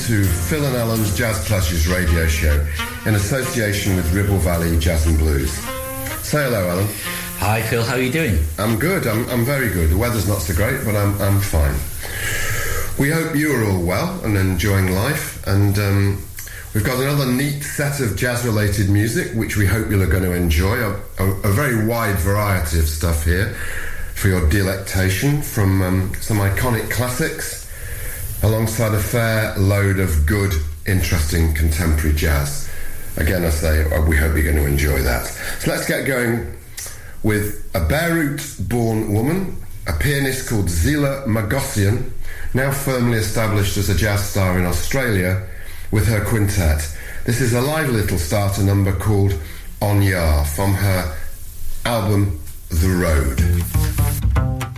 everyone, 0.00 0.20
and 0.20 0.30
welcome 0.30 0.40
to 0.40 0.48
Phil 0.48 0.64
and 0.64 0.76
Alan's 0.76 1.16
Jazz 1.16 1.44
Pleasures 1.46 1.88
radio 1.88 2.26
show 2.26 2.66
in 3.06 3.14
association 3.14 3.96
with 3.96 4.12
Ribble 4.12 4.38
Valley 4.38 4.78
Jazz 4.78 5.06
and 5.06 5.18
Blues. 5.18 5.52
Say 6.22 6.44
hello, 6.44 6.68
Alan. 6.68 6.86
Hi, 7.38 7.62
Phil. 7.62 7.82
How 7.82 7.94
are 7.94 8.00
you 8.00 8.12
doing? 8.12 8.38
I'm 8.58 8.78
good. 8.78 9.06
I'm, 9.06 9.28
I'm 9.30 9.44
very 9.44 9.68
good. 9.70 9.90
The 9.90 9.98
weather's 9.98 10.28
not 10.28 10.38
so 10.38 10.54
great, 10.54 10.84
but 10.84 10.96
I'm, 10.96 11.20
I'm 11.20 11.40
fine. 11.40 11.74
We 12.98 13.10
hope 13.10 13.34
you 13.34 13.52
are 13.54 13.64
all 13.64 13.82
well 13.82 14.20
and 14.24 14.36
enjoying 14.36 14.92
life, 14.92 15.46
and 15.46 15.78
um, 15.78 16.22
we've 16.74 16.84
got 16.84 17.00
another 17.00 17.26
neat 17.30 17.62
set 17.62 18.00
of 18.00 18.16
jazz-related 18.16 18.90
music, 18.90 19.34
which 19.34 19.56
we 19.56 19.66
hope 19.66 19.90
you're 19.90 20.06
going 20.06 20.24
to 20.24 20.34
enjoy. 20.34 20.76
A, 20.76 21.00
a, 21.18 21.30
a 21.44 21.52
very 21.52 21.86
wide 21.86 22.18
variety 22.18 22.78
of 22.78 22.88
stuff 22.88 23.24
here 23.24 23.54
for 24.14 24.28
your 24.28 24.48
delectation, 24.50 25.40
from 25.40 25.82
um, 25.82 26.12
some 26.20 26.38
iconic 26.38 26.90
classics 26.90 27.59
alongside 28.42 28.94
a 28.94 29.00
fair 29.00 29.54
load 29.58 29.98
of 29.98 30.26
good, 30.26 30.52
interesting 30.86 31.52
contemporary 31.54 32.14
jazz. 32.14 32.70
Again, 33.16 33.44
I 33.44 33.50
say, 33.50 33.84
uh, 33.92 34.02
we 34.02 34.16
hope 34.16 34.34
you're 34.34 34.52
going 34.52 34.64
to 34.64 34.66
enjoy 34.66 35.02
that. 35.02 35.26
So 35.58 35.70
let's 35.70 35.86
get 35.86 36.06
going 36.06 36.56
with 37.22 37.70
a 37.74 37.80
Beirut 37.80 38.56
born 38.60 39.12
woman, 39.12 39.56
a 39.86 39.92
pianist 39.92 40.48
called 40.48 40.66
Zela 40.66 41.26
Margossian, 41.26 42.10
now 42.54 42.70
firmly 42.70 43.18
established 43.18 43.76
as 43.76 43.90
a 43.90 43.94
jazz 43.94 44.24
star 44.24 44.58
in 44.58 44.64
Australia, 44.64 45.46
with 45.90 46.06
her 46.06 46.24
quintet. 46.24 46.96
This 47.26 47.40
is 47.40 47.52
a 47.52 47.60
lively 47.60 47.94
little 47.94 48.18
starter 48.18 48.62
number 48.62 48.92
called 48.92 49.38
On 49.82 50.00
Yar 50.00 50.44
from 50.46 50.72
her 50.74 51.16
album 51.84 52.40
The 52.70 52.88
Road. 52.88 54.69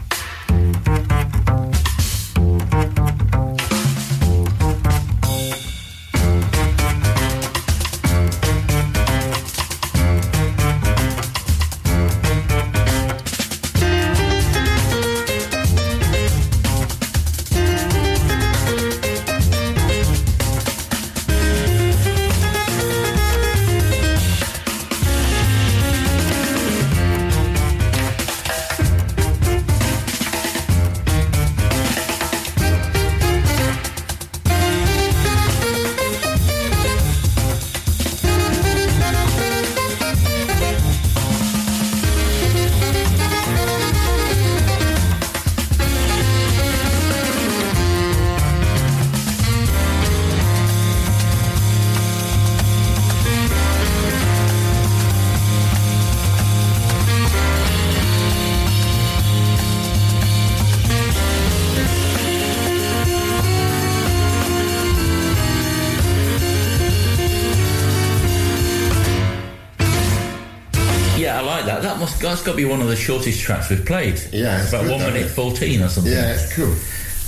That's 72.43 72.47
got 72.47 72.53
to 72.53 72.57
be 72.57 72.65
one 72.71 72.81
of 72.83 72.89
the 72.89 72.97
shortest 72.97 73.41
tracks 73.41 73.71
we've 73.71 73.85
played. 73.87 74.21
Yeah, 74.33 74.61
it's 74.63 74.71
about 74.71 74.83
good, 74.85 74.91
one 74.93 75.01
minute 75.01 75.27
is. 75.27 75.35
fourteen 75.35 75.81
or 75.83 75.89
something. 75.89 76.13
Yeah, 76.13 76.35
it's 76.35 76.53
cool. 76.55 76.75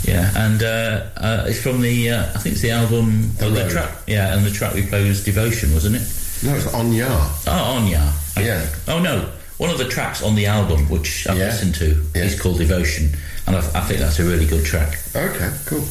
yeah, 0.03 0.31
and 0.37 0.63
uh, 0.63 1.07
uh, 1.17 1.45
it's 1.47 1.61
from 1.63 1.81
the 1.81 2.11
uh, 2.11 2.23
I 2.35 2.39
think 2.39 2.55
it's 2.55 2.63
the 2.63 2.71
album. 2.73 3.31
The 3.39 3.49
the 3.51 3.69
track. 3.71 3.91
Yeah, 4.07 4.35
and 4.37 4.45
the 4.45 4.51
track 4.51 4.75
we 4.75 4.83
played 4.87 5.07
was 5.07 5.25
Devotion, 5.25 5.73
wasn't 5.73 5.97
it? 5.97 6.03
No, 6.45 6.57
it's 6.57 6.73
On 6.75 6.93
Yar. 6.93 7.31
Oh, 7.47 7.77
on 7.77 7.87
yeah. 7.87 8.13
Yeah. 8.37 8.67
Oh 8.89 8.99
no, 9.01 9.31
one 9.59 9.71
of 9.71 9.79
the 9.79 9.87
tracks 9.89 10.23
on 10.23 10.35
the 10.35 10.47
album 10.47 10.89
which 10.91 11.27
I've 11.29 11.39
Yeah. 11.39 11.47
listened 11.47 11.77
to 11.77 12.03
Yeah. 12.15 12.25
is 12.25 12.41
called 12.41 12.59
Devotion, 12.59 13.11
and 13.47 13.55
I, 13.57 13.59
I 13.61 13.81
think 13.83 14.01
that's 14.01 14.19
a 14.19 14.25
really 14.25 14.47
good 14.47 14.65
track. 14.65 14.99
Okay, 15.15 15.51
cool. 15.67 15.85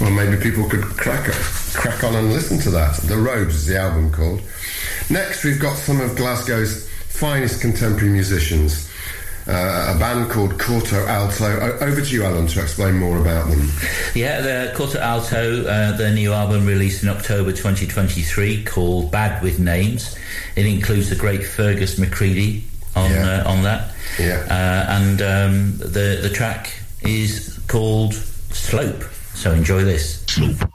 Well, 0.00 0.10
maybe 0.10 0.36
people 0.42 0.68
could 0.68 0.82
crack 0.84 1.30
crack 1.74 2.02
on 2.04 2.14
and 2.14 2.32
listen 2.32 2.58
to 2.60 2.70
that. 2.70 2.96
The 3.02 3.16
Roads 3.18 3.54
is 3.54 3.66
the 3.66 3.78
album 3.78 4.10
called. 4.10 4.40
Next, 5.10 5.44
we've 5.44 5.60
got 5.60 5.76
some 5.76 6.00
of 6.00 6.16
Glasgow's 6.16 6.88
finest 7.20 7.60
contemporary 7.60 8.08
musicians. 8.10 8.88
Uh, 9.46 9.94
a 9.94 9.98
band 9.98 10.30
called 10.30 10.52
Corto 10.54 11.06
Alto. 11.06 11.44
O- 11.44 11.78
over 11.80 12.00
to 12.00 12.14
you, 12.14 12.24
Alan, 12.24 12.46
to 12.46 12.60
explain 12.62 12.96
more 12.96 13.18
about 13.18 13.48
them. 13.50 13.68
Yeah, 14.14 14.40
the 14.40 14.72
Corto 14.76 14.96
Alto, 15.00 15.64
uh, 15.64 15.96
their 15.96 16.12
new 16.14 16.32
album 16.32 16.66
released 16.66 17.02
in 17.02 17.08
October 17.08 17.50
2023 17.50 18.64
called 18.64 19.10
Bad 19.10 19.42
with 19.42 19.58
Names. 19.58 20.16
It 20.56 20.66
includes 20.66 21.10
the 21.10 21.16
great 21.16 21.42
Fergus 21.44 21.98
McCreadie 21.98 22.62
on 22.96 23.10
Yeah. 23.10 23.42
uh, 23.44 23.50
on 23.50 23.62
that. 23.64 23.92
Yeah. 24.18 24.44
Uh, 24.48 24.92
and 24.96 25.22
um, 25.22 25.78
the 25.78 26.18
the 26.22 26.30
track 26.32 26.72
is 27.02 27.58
called 27.66 28.14
Slope. 28.14 29.02
So 29.34 29.52
enjoy 29.52 29.84
this. 29.84 30.22
Thank 30.24 30.69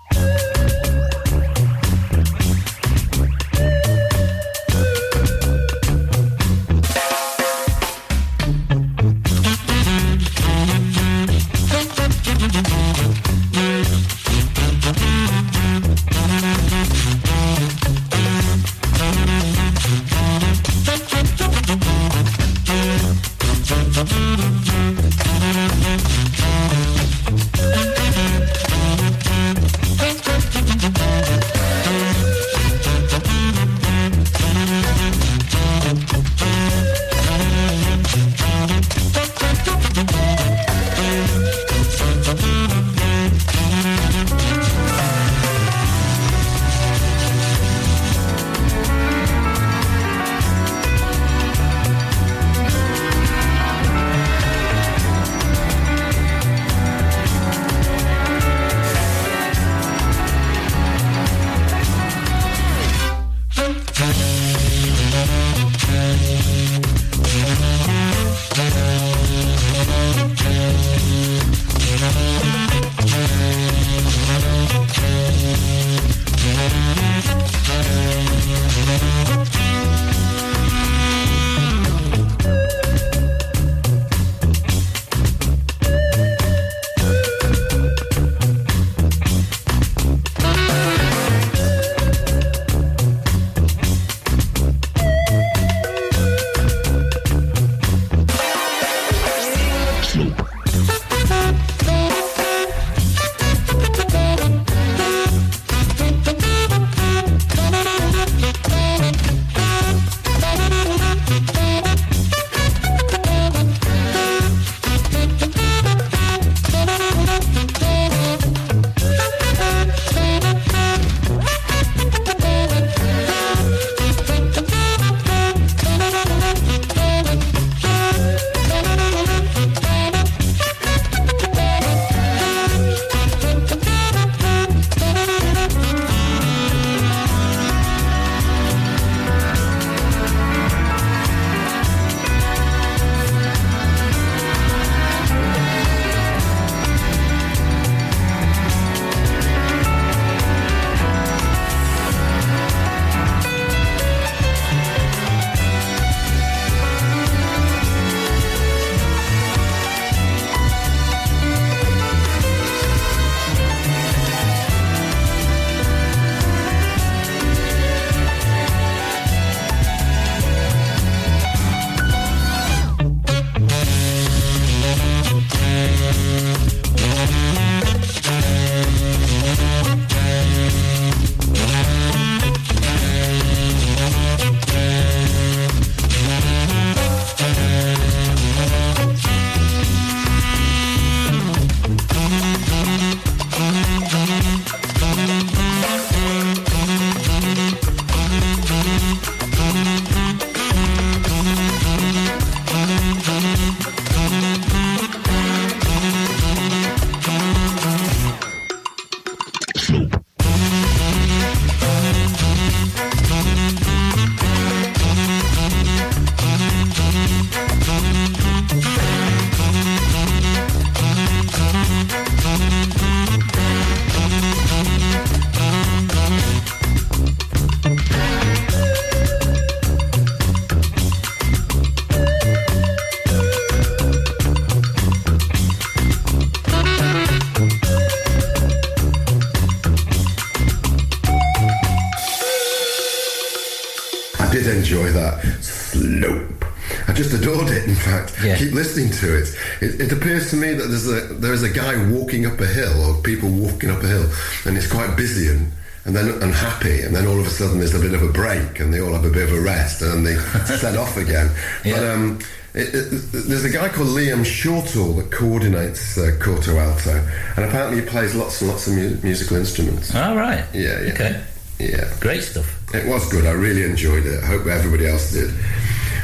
there's 250.87 251.07
a 251.07 251.21
there 251.35 251.53
is 251.53 251.63
a 251.63 251.69
guy 251.69 251.95
walking 252.11 252.45
up 252.45 252.59
a 252.59 252.67
hill, 252.67 253.03
or 253.03 253.21
people 253.21 253.49
walking 253.49 253.89
up 253.89 254.03
a 254.03 254.07
hill, 254.07 254.29
and 254.65 254.77
it's 254.77 254.91
quite 254.91 255.15
busy 255.15 255.49
and 255.49 255.71
and 256.05 256.15
then 256.15 256.29
unhappy, 256.43 257.01
and 257.01 257.15
then 257.15 257.25
all 257.25 257.39
of 257.39 257.47
a 257.47 257.49
sudden 257.49 257.79
there's 257.79 257.95
a 257.95 257.99
bit 257.99 258.13
of 258.13 258.21
a 258.21 258.31
break, 258.31 258.79
and 258.79 258.93
they 258.93 259.01
all 259.01 259.13
have 259.13 259.25
a 259.25 259.29
bit 259.31 259.49
of 259.49 259.57
a 259.57 259.61
rest, 259.61 260.01
and 260.01 260.11
then 260.11 260.23
they 260.23 260.35
set 260.77 260.95
off 260.95 261.17
again. 261.17 261.49
But 261.83 262.03
um, 262.03 262.39
it, 262.75 262.93
it, 262.93 263.31
there's 263.31 263.63
a 263.65 263.69
guy 263.69 263.89
called 263.89 264.09
Liam 264.09 264.41
Shortall 264.45 265.15
that 265.17 265.31
coordinates 265.31 266.17
uh, 266.17 266.37
Corto 266.39 266.77
Alto, 266.79 267.25
and 267.55 267.65
apparently 267.65 268.01
he 268.01 268.05
plays 268.07 268.35
lots 268.35 268.61
and 268.61 268.69
lots 268.69 268.87
of 268.87 268.93
mu- 268.93 269.17
musical 269.23 269.57
instruments. 269.57 270.13
All 270.13 270.35
right. 270.35 270.63
Yeah, 270.73 271.01
yeah. 271.01 271.13
Okay. 271.13 271.43
Yeah. 271.79 272.13
Great 272.19 272.43
stuff. 272.43 272.67
It 272.93 273.07
was 273.07 273.27
good. 273.31 273.45
I 273.45 273.51
really 273.51 273.83
enjoyed 273.83 274.25
it. 274.25 274.43
I 274.43 274.45
hope 274.45 274.65
everybody 274.67 275.07
else 275.07 275.31
did. 275.31 275.51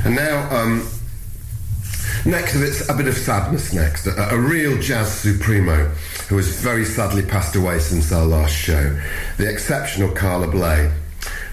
And 0.05 0.15
now, 0.15 0.47
um, 0.55 0.87
next, 2.25 2.55
it's 2.55 2.87
a 2.89 2.93
bit 2.93 3.07
of 3.07 3.15
sadness 3.15 3.73
next. 3.73 4.07
A, 4.07 4.33
a 4.33 4.39
real 4.39 4.79
jazz 4.81 5.11
supremo 5.11 5.85
who 6.27 6.37
has 6.37 6.47
very 6.61 6.85
sadly 6.85 7.23
passed 7.23 7.55
away 7.55 7.79
since 7.79 8.11
our 8.11 8.25
last 8.25 8.55
show. 8.55 8.97
The 9.37 9.49
exceptional 9.49 10.11
Carla 10.11 10.47
Bley, 10.47 10.91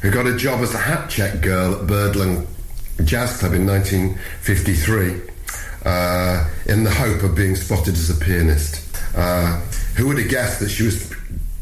who 0.02 0.10
got 0.10 0.26
a 0.26 0.36
job 0.36 0.60
as 0.60 0.74
a 0.74 0.78
hat 0.78 1.08
check 1.08 1.40
girl 1.40 1.74
at 1.74 1.86
Birdland 1.86 2.46
Jazz 3.04 3.38
Club 3.38 3.54
in 3.54 3.66
1953 3.66 5.20
uh, 5.84 6.50
in 6.66 6.84
the 6.84 6.90
hope 6.90 7.22
of 7.22 7.34
being 7.34 7.54
spotted 7.54 7.94
as 7.94 8.10
a 8.10 8.24
pianist. 8.24 8.84
Uh, 9.16 9.60
who 9.96 10.06
would 10.06 10.18
have 10.18 10.28
guessed 10.28 10.60
that 10.60 10.68
she 10.68 10.84
was 10.84 11.12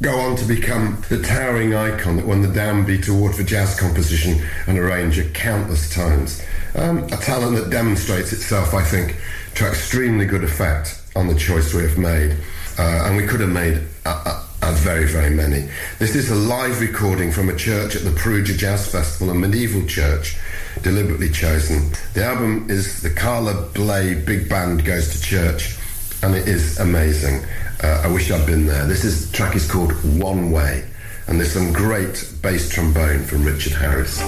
go 0.03 0.19
on 0.19 0.37
to 0.37 0.44
become 0.44 1.03
the 1.08 1.23
towering 1.23 1.75
icon 1.75 2.17
that 2.17 2.26
won 2.26 2.43
the 2.43 2.49
Downbeat 2.49 3.08
Award 3.08 3.35
for 3.35 3.43
Jazz 3.43 3.79
Composition 3.81 4.44
and 4.67 4.79
Arranger 4.79 5.25
countless 5.31 5.88
times. 5.88 6.43
Um, 6.76 7.05
a 7.05 7.17
talent 7.17 7.56
that 7.56 7.70
demonstrates 7.70 8.34
itself, 8.34 8.75
I 8.75 8.82
think, 8.82 9.17
to 9.55 9.67
extremely 9.67 10.26
good 10.26 10.44
effect 10.44 11.00
on 11.17 11.26
the 11.26 11.34
choice 11.34 11.73
we 11.73 11.82
have 11.82 11.96
made. 11.96 12.37
Uh, 12.78 13.05
and 13.06 13.17
we 13.17 13.26
could 13.26 13.40
have 13.40 13.50
made 13.50 13.82
a, 14.05 14.10
a, 14.10 14.46
a 14.60 14.72
very, 14.72 15.06
very 15.06 15.34
many. 15.34 15.70
This 15.98 16.15
is 16.15 16.31
a 16.31 16.34
live 16.34 16.82
recording 16.82 17.32
from 17.32 17.48
a 17.48 17.56
church 17.56 17.96
at 17.96 18.03
the 18.05 18.10
Perugia 18.10 18.55
Jazz 18.55 18.93
Festival, 18.93 19.31
a 19.31 19.34
medieval 19.34 19.86
church, 19.89 20.36
deliberately 20.82 21.31
chosen. 21.31 21.91
The 22.12 22.24
album 22.24 22.69
is 22.69 23.00
the 23.00 23.08
Carla 23.08 23.55
Bley 23.72 24.15
Big 24.15 24.46
Band 24.46 24.84
Goes 24.84 25.08
to 25.19 25.22
Church, 25.22 25.79
and 26.22 26.34
it 26.34 26.46
is 26.46 26.79
amazing. 26.79 27.43
Uh, 27.82 28.03
I 28.05 28.12
wish 28.12 28.31
I'd 28.31 28.44
been 28.44 28.67
there. 28.67 28.86
This 28.86 29.05
is, 29.05 29.32
track 29.32 29.56
is 29.56 29.70
called 29.70 29.93
One 30.20 30.50
Way, 30.50 30.86
and 31.27 31.41
there's 31.41 31.53
some 31.53 31.72
great 31.72 32.31
bass 32.43 32.69
trombone 32.69 33.24
from 33.24 33.44
Richard 33.44 33.72
Harris. 33.72 34.22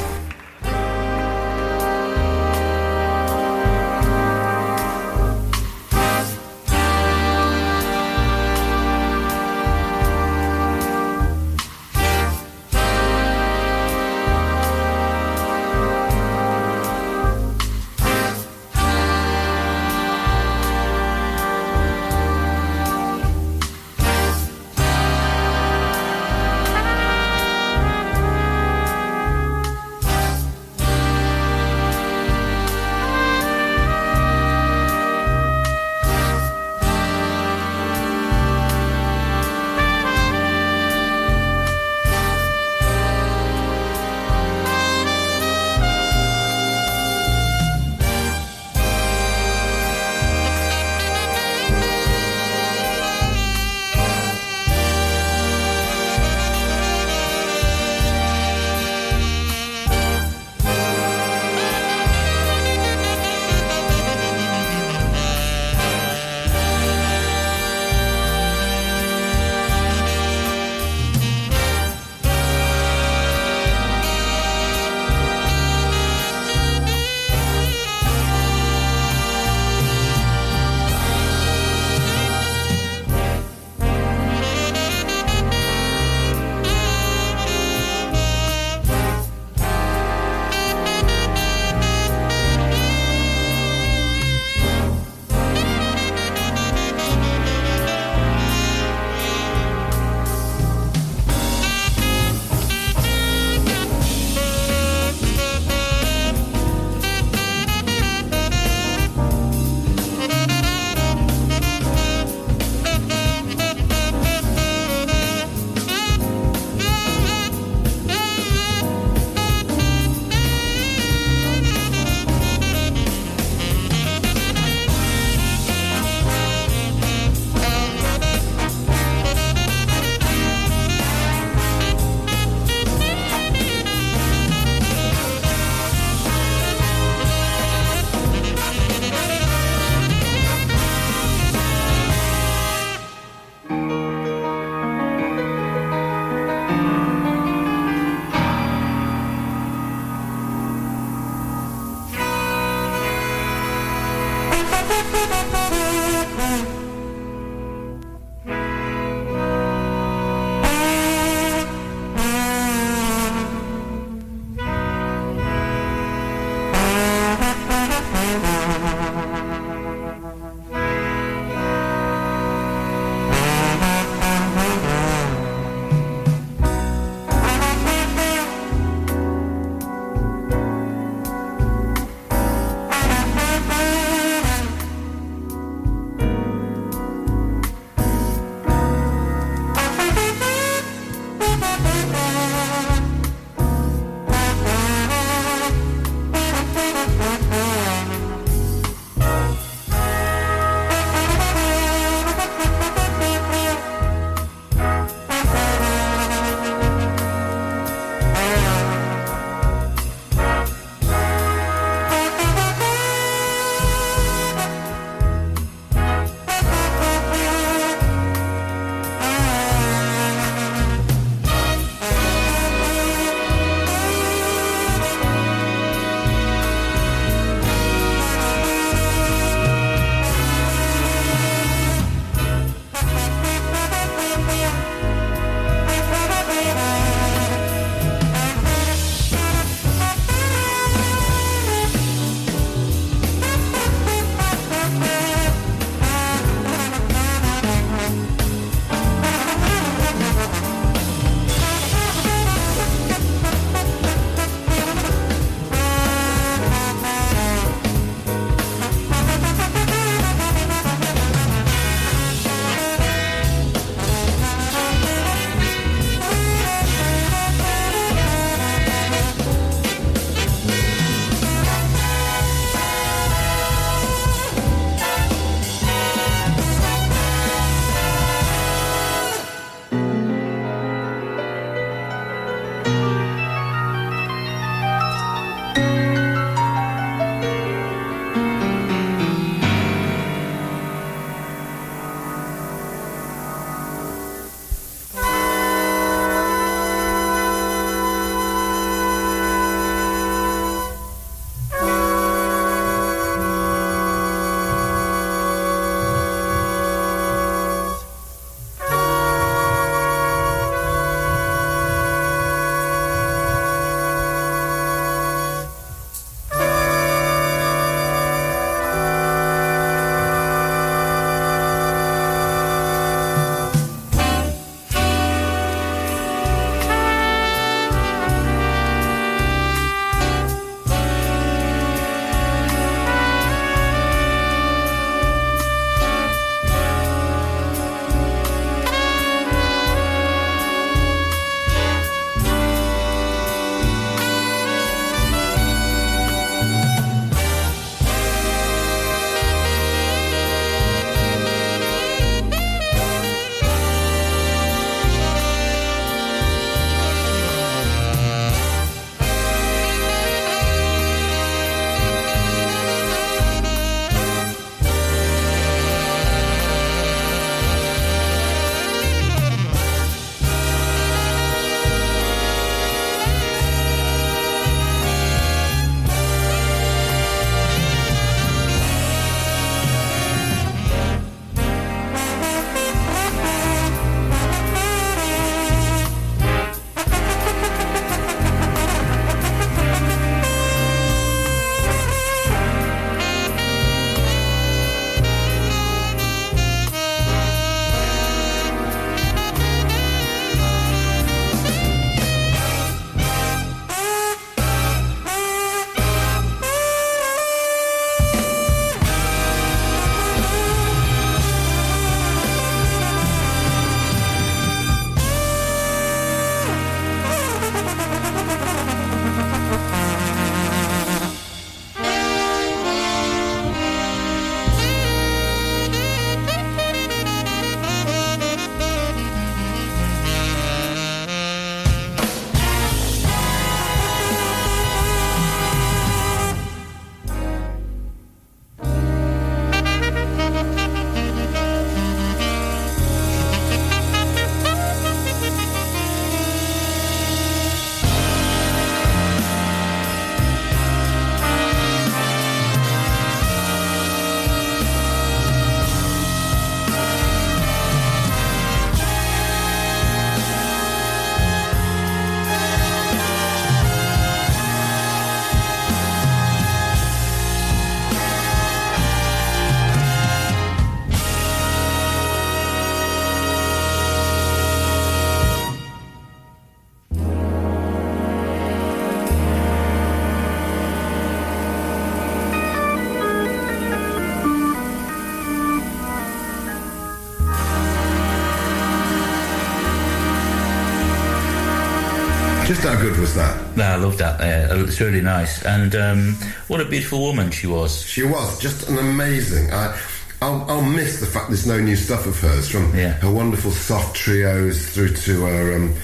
Love 493.99 494.19
that. 494.19 494.41
Uh, 494.71 494.85
it's 494.85 495.01
really 495.01 495.21
nice. 495.21 495.65
And 495.65 495.95
um, 495.95 496.35
what 496.69 496.81
a 496.81 496.85
beautiful 496.85 497.21
woman 497.21 497.51
she 497.51 497.67
was. 497.67 498.03
She 498.03 498.23
was 498.23 498.59
just 498.61 498.89
an 498.89 498.99
amazing. 498.99 499.71
I, 499.73 499.99
I'll, 500.41 500.65
I'll 500.71 500.83
miss 500.83 501.21
the 501.21 501.27
fact 501.27 501.49
there's 501.49 501.67
no 501.67 501.81
new 501.81 501.97
stuff 501.97 502.27
of 502.27 502.39
hers 502.41 502.69
from 502.69 502.95
Yeah. 502.97 503.13
her 503.15 503.31
wonderful 503.31 503.71
soft 503.73 504.15
trios 504.17 504.89
through 504.89 505.15
to 505.15 505.45
her 505.47 505.75
um, 505.77 505.95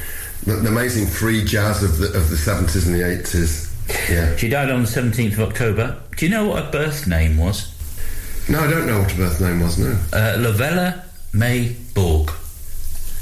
the, 0.44 0.54
the 0.56 0.68
amazing 0.68 1.06
free 1.06 1.44
jazz 1.44 1.82
of 1.82 1.98
the 1.98 2.06
of 2.08 2.28
the 2.30 2.36
70s 2.36 2.86
and 2.86 2.94
the 2.94 3.00
80s. 3.02 3.70
Yeah. 4.10 4.34
She 4.36 4.48
died 4.48 4.70
on 4.70 4.82
the 4.82 4.88
17th 4.88 5.34
of 5.34 5.40
October. 5.40 6.00
Do 6.16 6.26
you 6.26 6.30
know 6.30 6.48
what 6.48 6.64
her 6.64 6.70
birth 6.72 7.06
name 7.06 7.36
was? 7.38 7.70
No, 8.48 8.60
I 8.60 8.68
don't 8.70 8.86
know 8.86 8.98
what 9.00 9.10
her 9.12 9.16
birth 9.18 9.40
name 9.40 9.60
was. 9.60 9.78
No. 9.78 9.96
Uh, 10.12 10.36
Lovella 10.38 11.02
May 11.32 11.76
Borg. 11.94 12.30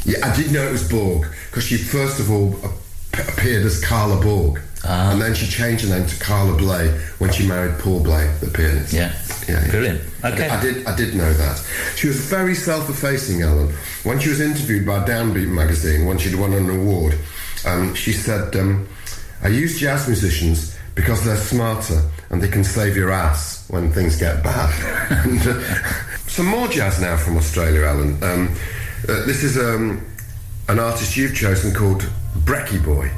Yeah, 0.05 0.19
I 0.27 0.35
did 0.35 0.51
know 0.51 0.63
it 0.67 0.73
was 0.73 0.89
Borg 0.89 1.29
because 1.51 1.65
she 1.65 1.77
first 1.77 2.19
of 2.21 2.31
all 2.31 2.57
appeared 3.43 3.67
as 3.67 3.81
Carla 3.85 4.21
Borg, 4.23 4.61
Ah. 4.85 5.11
and 5.13 5.21
then 5.21 5.35
she 5.35 5.47
changed 5.47 5.85
her 5.85 5.91
name 5.99 6.07
to 6.07 6.17
Carla 6.21 6.57
Bley 6.57 6.89
when 7.19 7.33
she 7.33 7.47
married 7.47 7.77
Paul 7.81 8.01
Bley, 8.01 8.29
the 8.41 8.47
pianist. 8.49 8.93
Yeah. 8.93 9.13
yeah, 9.49 9.65
yeah. 9.65 9.71
Brilliant. 9.71 10.01
Okay. 10.25 10.49
I 10.49 10.61
did, 10.61 10.87
I 10.87 10.95
did 10.97 11.15
know 11.17 11.33
that. 11.33 11.61
She 11.97 12.07
was 12.07 12.17
very 12.17 12.55
self-effacing, 12.55 13.43
Ellen. 13.43 13.75
When 14.05 14.21
she 14.21 14.29
was 14.29 14.41
interviewed 14.41 14.87
by 14.87 15.05
Downbeat 15.05 15.49
magazine, 15.49 16.07
when 16.07 16.19
she'd 16.19 16.37
won 16.37 16.53
an 16.53 16.71
award, 16.71 17.19
um, 17.67 17.95
she 17.95 18.13
said, 18.13 18.55
um, 18.57 18.87
"I 19.43 19.49
use 19.49 19.79
jazz 19.81 20.07
musicians 20.07 20.77
because 20.95 21.25
they're 21.25 21.37
smarter 21.37 22.01
and 22.31 22.41
they 22.43 22.49
can 22.49 22.63
save 22.65 22.97
your 22.97 23.11
ass 23.11 23.65
when 23.69 23.93
things 23.93 24.17
get 24.17 24.43
bad." 24.45 24.71
and, 25.27 25.41
uh, 25.47 25.61
some 26.29 26.47
more 26.47 26.69
jazz 26.69 27.01
now 27.01 27.17
from 27.17 27.37
Australia, 27.37 27.83
Alan. 27.87 28.23
Um, 28.23 28.55
uh, 29.09 29.27
this 29.27 29.43
is 29.43 29.57
um, 29.59 30.01
an 30.69 30.79
artist 30.79 31.17
you've 31.17 31.35
chosen 31.35 31.75
called 31.75 32.09
Brekky 32.45 32.83
Boy. 32.85 33.11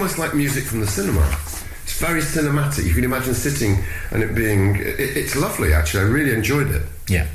Almost 0.00 0.16
like 0.18 0.34
music 0.34 0.64
from 0.64 0.80
the 0.80 0.86
cinema. 0.86 1.20
It's 1.82 2.00
very 2.00 2.22
cinematic. 2.22 2.86
You 2.86 2.94
can 2.94 3.04
imagine 3.04 3.34
sitting 3.34 3.84
and 4.12 4.22
it 4.22 4.34
being. 4.34 4.76
It, 4.76 4.98
it's 4.98 5.36
lovely, 5.36 5.74
actually. 5.74 6.04
I 6.04 6.06
really 6.06 6.32
enjoyed 6.32 6.70
it. 6.70 6.86
Yeah. 7.06 7.26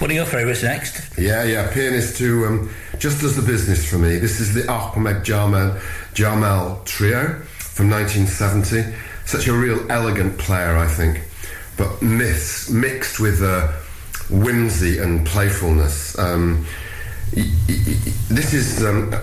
What 0.00 0.10
are 0.10 0.14
your 0.14 0.24
favourites 0.26 0.64
next? 0.64 1.16
Yeah, 1.16 1.44
yeah. 1.44 1.72
Pianist 1.72 2.18
who 2.18 2.46
um, 2.46 2.70
just 2.98 3.20
does 3.20 3.36
the 3.36 3.42
business 3.42 3.88
for 3.88 3.96
me. 3.98 4.16
This 4.18 4.40
is 4.40 4.54
the 4.54 4.68
Ahmad 4.68 5.24
Jamal, 5.24 5.78
Jamel 6.14 6.84
Trio 6.84 7.38
from 7.58 7.90
1970. 7.90 8.92
Such 9.24 9.46
a 9.46 9.52
real 9.52 9.88
elegant 9.88 10.36
player, 10.36 10.76
I 10.76 10.88
think, 10.88 11.20
but 11.76 12.02
myths 12.02 12.68
mixed 12.70 13.20
with 13.20 13.40
uh, 13.40 13.68
whimsy 14.30 14.98
and 14.98 15.24
playfulness. 15.24 16.18
Um, 16.18 16.66
y- 17.36 17.44
y- 17.68 17.84
y- 17.86 18.12
this 18.30 18.52
is. 18.52 18.82
Um, 18.84 19.14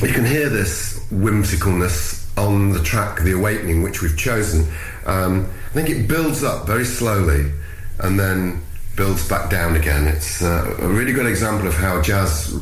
you 0.00 0.08
can 0.08 0.24
hear 0.24 0.48
this 0.48 0.98
whimsicalness 1.10 2.24
on 2.36 2.72
the 2.72 2.82
track 2.82 3.20
The 3.20 3.32
Awakening, 3.32 3.82
which 3.82 4.02
we've 4.02 4.16
chosen. 4.16 4.66
Um, 5.06 5.46
I 5.70 5.72
think 5.74 5.88
it 5.88 6.08
builds 6.08 6.42
up 6.42 6.66
very 6.66 6.84
slowly 6.84 7.52
and 8.00 8.18
then 8.18 8.60
builds 8.96 9.28
back 9.28 9.50
down 9.50 9.76
again. 9.76 10.06
It's 10.06 10.42
uh, 10.42 10.76
a 10.80 10.88
really 10.88 11.12
good 11.12 11.26
example 11.26 11.68
of 11.68 11.74
how 11.74 12.00
a 12.00 12.02
jazz 12.02 12.58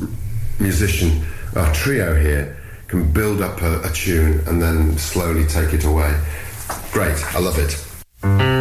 musician, 0.58 1.24
our 1.56 1.72
trio 1.72 2.14
here, 2.14 2.56
can 2.88 3.10
build 3.10 3.40
up 3.40 3.62
a, 3.62 3.80
a 3.80 3.90
tune 3.90 4.40
and 4.46 4.60
then 4.60 4.98
slowly 4.98 5.46
take 5.46 5.72
it 5.72 5.84
away. 5.84 6.14
Great, 6.92 7.18
I 7.34 7.38
love 7.38 7.58
it. 7.58 8.51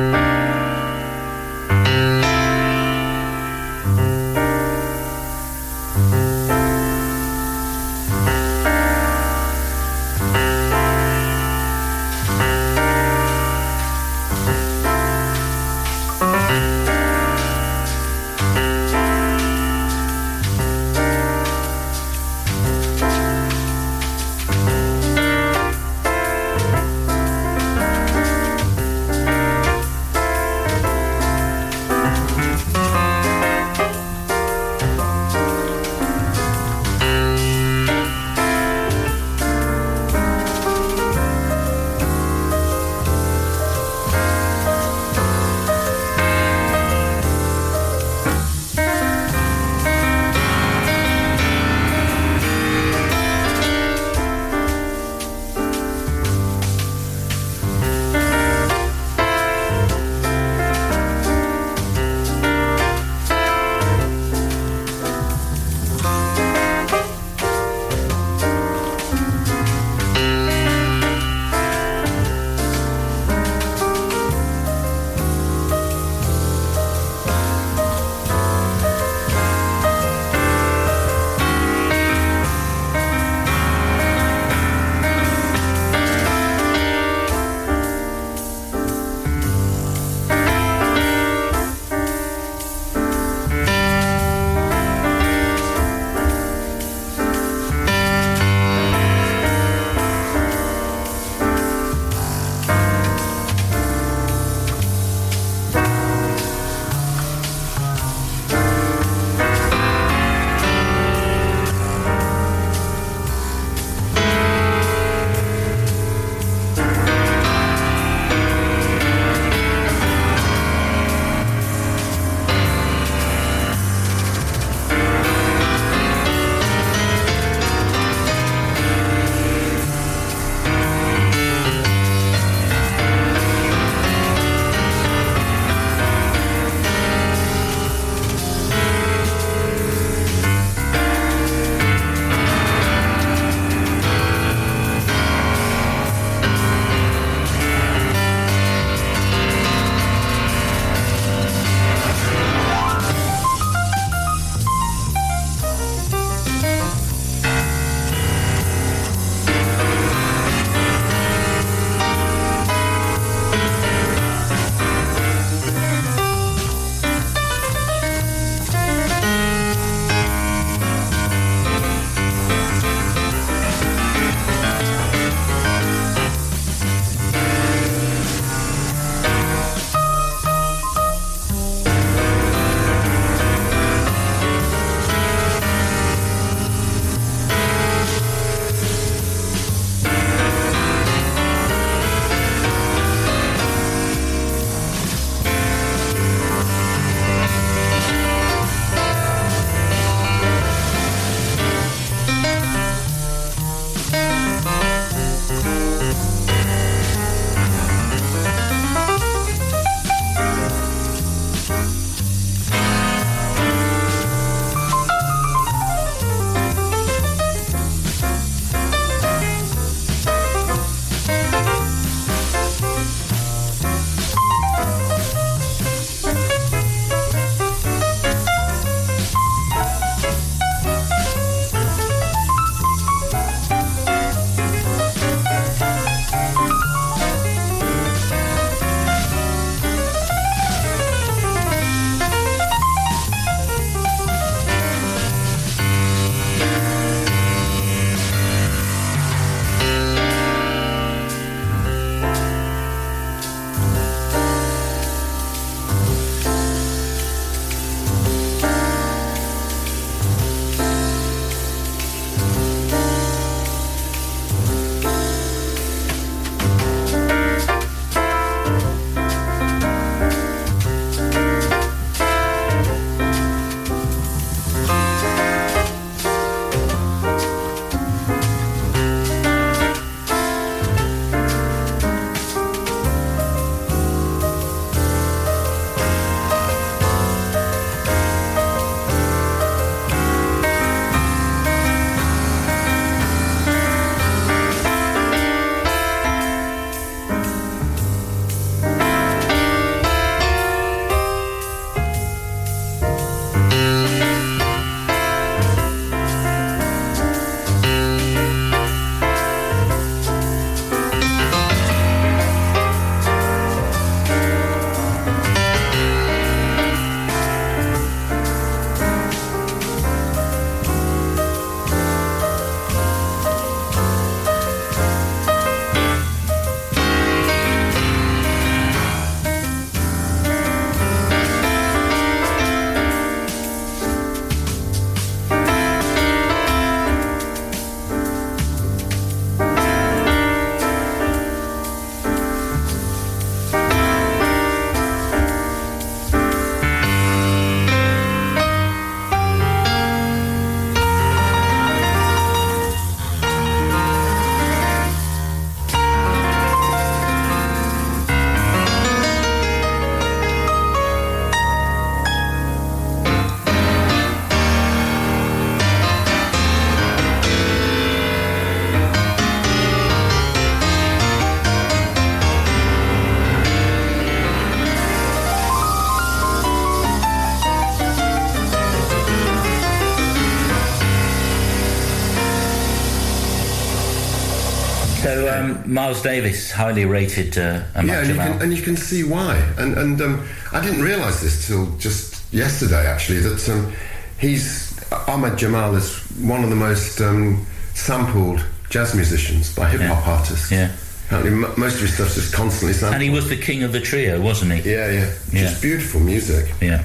Miles 385.92 386.22
Davis, 386.22 386.72
highly 386.72 387.04
rated 387.06 387.58
uh, 387.58 387.84
yeah, 388.02 388.20
and 388.22 388.28
you, 388.30 388.36
can, 388.36 388.62
and 388.62 388.74
you 388.74 388.82
can 388.82 388.96
see 388.96 389.24
why. 389.26 389.58
And 389.78 389.98
and 389.98 390.22
um, 390.22 390.48
I 390.72 390.80
didn't 390.80 391.02
realise 391.02 391.42
this 391.42 391.68
till 391.68 391.86
just 391.98 392.42
yesterday, 392.54 393.06
actually, 393.06 393.40
that 393.42 393.68
um, 393.70 393.92
he's 394.40 394.98
Ahmad 395.28 395.58
Jamal 395.58 395.94
is 395.96 396.18
one 396.40 396.64
of 396.64 396.70
the 396.70 396.78
most 396.78 397.20
um, 397.20 397.66
sampled 397.94 398.64
jazz 398.90 399.14
musicians 399.14 399.76
by 399.76 399.90
hip 399.90 400.00
hop 400.02 400.26
Yeah. 400.26 400.34
artists. 400.34 400.72
Yeah. 400.72 400.92
Apparently, 401.26 401.52
m- 401.66 401.74
most 401.78 401.96
of 401.96 402.02
his 402.02 402.14
stuff's 402.14 402.36
just 402.36 402.54
constantly 402.54 402.94
sampled. 402.94 403.16
And 403.16 403.24
he 403.24 403.30
was 403.30 403.50
the 403.50 403.58
king 403.58 403.84
of 403.84 403.92
the 403.92 404.00
trio, 404.02 404.40
wasn't 404.42 404.72
he? 404.72 404.90
yeah, 404.90 405.12
yeah, 405.12 405.34
Yeah. 405.52 405.62
just 405.68 405.82
beautiful 405.82 406.22
music. 406.22 406.74
Yeah. 406.82 407.04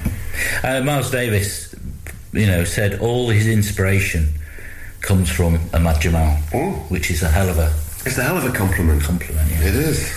Uh, 0.63 0.81
Miles 0.81 1.11
Davis, 1.11 1.75
you 2.31 2.45
know, 2.47 2.63
said 2.63 2.99
all 3.01 3.27
his 3.29 3.47
inspiration 3.47 4.29
comes 5.01 5.29
from 5.29 5.59
Ahmad 5.73 5.99
Jamal, 6.01 6.37
Oh. 6.53 6.71
which 6.89 7.11
is 7.11 7.21
a 7.23 7.27
hell 7.29 7.49
of 7.49 7.57
a 7.57 7.69
It's 8.05 8.17
a 8.17 8.23
hell 8.23 8.37
of 8.37 8.45
a 8.45 8.51
compliment. 8.51 9.03
compliment. 9.03 9.49
Yeah. 9.51 9.67
It 9.67 9.75
is. 9.75 10.13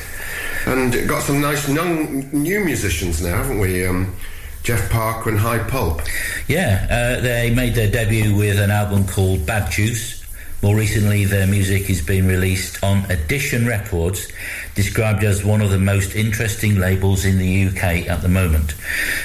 And 0.66 1.08
got 1.08 1.22
some 1.22 1.40
nice 1.40 1.68
new 1.68 2.60
musicians 2.64 3.22
now, 3.22 3.38
haven't 3.38 3.58
we? 3.58 3.86
Um, 3.86 4.14
Jeff 4.62 4.90
Parker 4.90 5.30
and 5.30 5.38
High 5.38 5.58
Pulp. 5.58 6.02
Yeah, 6.46 6.86
uh, 6.90 7.20
they 7.22 7.52
made 7.54 7.74
their 7.74 7.90
debut 7.90 8.36
with 8.36 8.58
an 8.58 8.70
album 8.70 9.06
called 9.06 9.46
Bad 9.46 9.70
Juice. 9.70 10.22
More 10.62 10.76
recently, 10.76 11.24
their 11.24 11.46
music 11.46 11.88
is 11.88 12.02
being 12.02 12.26
released 12.26 12.84
on 12.84 13.10
Edition 13.10 13.66
Records, 13.66 14.28
described 14.74 15.24
as 15.24 15.44
one 15.44 15.60
of 15.60 15.70
the 15.70 15.78
most 15.78 16.14
interesting 16.14 16.76
labels 16.76 17.24
in 17.24 17.38
the 17.38 17.66
UK 17.66 18.08
at 18.08 18.22
the 18.22 18.28
moment. 18.28 18.74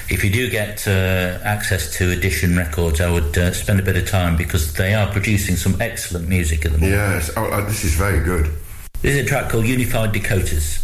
If 0.10 0.24
you 0.24 0.30
do 0.30 0.50
get 0.50 0.88
uh, 0.88 1.40
access 1.44 1.96
to 1.98 2.12
Edition 2.12 2.56
Records, 2.58 3.02
I 3.02 3.12
would 3.12 3.38
uh, 3.38 3.52
spend 3.52 3.80
a 3.80 3.84
bit 3.84 3.96
of 3.98 4.08
time 4.08 4.38
because 4.38 4.74
they 4.74 4.94
are 4.94 5.12
producing 5.12 5.56
some 5.56 5.80
excellent 5.82 6.28
music 6.28 6.66
at 6.66 6.72
the 6.72 6.78
moment. 6.78 6.94
Yes. 6.94 7.32
Oh, 7.36 7.46
uh, 7.46 7.66
this 7.66 7.84
is 7.84 7.94
very 7.96 8.24
good. 8.24 8.46
This 9.02 9.16
is 9.16 9.26
a 9.26 9.28
track 9.28 9.50
called 9.50 9.66
Unified 9.66 10.14
Dakotas. 10.14 10.80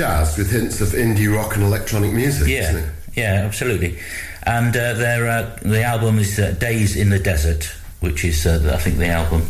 Jazz 0.00 0.36
with 0.36 0.50
hints 0.50 0.80
of 0.82 0.88
indie 0.90 1.34
rock 1.34 1.54
and 1.56 1.64
electronic 1.64 2.12
music, 2.12 2.48
Yeah, 2.48 2.68
isn't 2.70 2.84
it? 2.84 2.90
yeah, 3.14 3.42
absolutely. 3.46 3.98
And 4.42 4.76
uh, 4.76 4.92
their 4.94 5.26
uh, 5.26 5.58
the 5.62 5.82
album 5.82 6.18
is 6.18 6.38
uh, 6.38 6.50
Days 6.60 6.94
in 6.96 7.08
the 7.08 7.18
Desert, 7.18 7.64
which 8.00 8.22
is 8.24 8.44
uh, 8.46 8.72
I 8.74 8.78
think 8.78 8.98
the 8.98 9.08
album. 9.08 9.42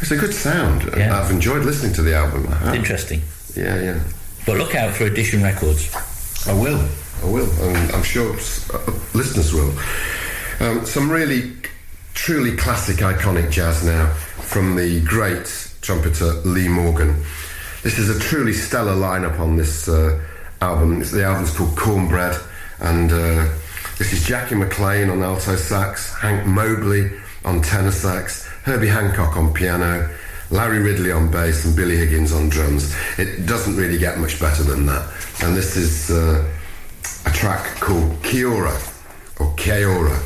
It's 0.00 0.12
a 0.12 0.16
good 0.16 0.32
sound. 0.32 0.82
Yeah. 0.96 1.18
I've 1.20 1.30
enjoyed 1.32 1.64
listening 1.64 1.92
to 1.94 2.02
the 2.02 2.14
album. 2.14 2.46
Interesting. 2.72 3.20
Yeah, 3.56 3.82
yeah. 3.82 4.00
But 4.46 4.56
look 4.58 4.74
out 4.76 4.94
for 4.94 5.04
Edition 5.04 5.42
Records. 5.42 5.90
I 6.46 6.52
will. 6.54 6.80
I 7.24 7.26
will. 7.26 7.50
And 7.62 7.90
I'm 7.92 8.04
sure 8.04 8.30
uh, 8.32 8.92
listeners 9.14 9.52
will. 9.52 9.72
Um, 10.60 10.86
some 10.86 11.10
really, 11.10 11.52
truly 12.14 12.56
classic, 12.56 12.96
iconic 12.98 13.50
jazz 13.50 13.84
now 13.84 14.06
from 14.52 14.76
the 14.76 15.00
great 15.04 15.46
trumpeter 15.82 16.32
Lee 16.44 16.68
Morgan. 16.68 17.24
This 17.82 17.98
is 17.98 18.10
a 18.14 18.18
truly 18.18 18.52
stellar 18.52 18.94
lineup 18.94 19.38
on 19.38 19.56
this 19.56 19.88
uh, 19.88 20.20
album. 20.60 20.98
The 20.98 21.24
album's 21.24 21.56
called 21.56 21.76
Cornbread, 21.76 22.36
and 22.80 23.12
uh, 23.12 23.48
this 23.98 24.12
is 24.12 24.26
Jackie 24.26 24.56
McLean 24.56 25.10
on 25.10 25.22
alto 25.22 25.54
sax, 25.54 26.12
Hank 26.14 26.44
Mobley 26.44 27.10
on 27.44 27.62
tenor 27.62 27.92
sax, 27.92 28.44
Herbie 28.64 28.88
Hancock 28.88 29.36
on 29.36 29.54
piano, 29.54 30.10
Larry 30.50 30.80
Ridley 30.80 31.12
on 31.12 31.30
bass, 31.30 31.64
and 31.64 31.76
Billy 31.76 31.96
Higgins 31.96 32.32
on 32.32 32.48
drums. 32.48 32.92
It 33.16 33.46
doesn't 33.46 33.76
really 33.76 33.98
get 33.98 34.18
much 34.18 34.40
better 34.40 34.64
than 34.64 34.84
that. 34.86 35.08
And 35.44 35.56
this 35.56 35.76
is 35.76 36.10
uh, 36.10 36.44
a 37.26 37.30
track 37.30 37.64
called 37.80 38.10
Kiora 38.22 38.74
or 39.38 39.54
Keora. 39.54 40.18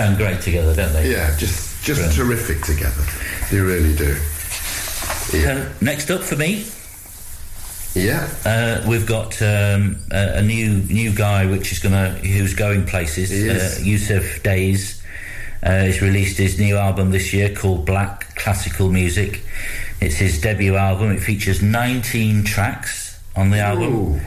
Sound 0.00 0.16
great 0.16 0.40
together, 0.40 0.74
don't 0.74 0.92
they? 0.92 1.12
Yeah, 1.12 1.36
just 1.36 1.84
just 1.84 2.00
Brilliant. 2.00 2.14
terrific 2.14 2.62
together. 2.62 3.02
They 3.50 3.60
really 3.60 3.94
do. 3.94 4.16
Yeah. 5.32 5.52
Uh, 5.52 5.72
next 5.80 6.10
up 6.10 6.22
for 6.22 6.36
me. 6.36 6.66
Yeah. 7.94 8.28
Uh, 8.44 8.88
we've 8.88 9.06
got 9.06 9.40
um, 9.42 9.98
a, 10.10 10.38
a, 10.38 10.42
new 10.42 10.82
new 10.84 11.12
guy 11.12 11.46
which 11.46 11.72
is 11.72 11.80
gonna 11.80 12.10
who's 12.10 12.54
going 12.54 12.86
places. 12.86 13.30
Uh, 13.30 13.84
Yussef 13.84 14.42
Dayes 14.42 15.02
uh, 15.62 15.70
has 15.70 16.00
released 16.00 16.38
his 16.38 16.58
new 16.58 16.76
album 16.76 17.10
this 17.10 17.32
year 17.32 17.54
called 17.54 17.84
Black 17.84 18.34
Classical 18.36 18.90
Music. 18.90 19.42
It's 20.00 20.16
his 20.16 20.40
debut 20.40 20.76
album. 20.76 21.10
It 21.10 21.20
features 21.20 21.60
19 21.62 22.44
tracks 22.44 23.20
on 23.36 23.50
the 23.50 23.58
album. 23.58 23.94
Ooh. 23.94 24.20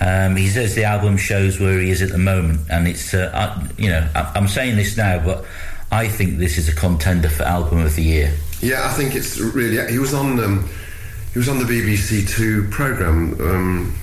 Um, 0.00 0.36
he 0.36 0.48
says 0.48 0.74
the 0.74 0.84
album 0.84 1.16
shows 1.16 1.58
where 1.58 1.78
he 1.80 1.90
is 1.90 2.02
at 2.02 2.10
the 2.10 2.18
moment, 2.18 2.60
and 2.70 2.86
it's 2.86 3.14
uh, 3.14 3.30
I, 3.34 3.68
you 3.80 3.88
know 3.88 4.08
I, 4.14 4.36
am 4.36 4.46
saying 4.46 4.76
this 4.76 4.96
now, 4.96 5.24
but 5.24 5.44
I 5.90 6.08
think 6.08 6.38
this 6.38 6.56
is 6.56 6.68
a 6.68 6.74
contender 6.74 7.28
for 7.28 7.42
album 7.42 7.80
of 7.80 7.96
the 7.96 8.02
year. 8.02 8.32
Yeah, 8.60 8.86
I 8.86 8.92
think 8.92 9.14
it's 9.16 9.38
really. 9.38 9.90
He 9.90 9.98
was 9.98 10.14
on 10.14 10.38
um, 10.38 10.68
he 11.32 11.38
was 11.38 11.48
on 11.48 11.58
the 11.58 11.64
BBC 11.64 12.28
Two 12.28 12.68
program. 12.70 13.40
Um, 13.40 13.98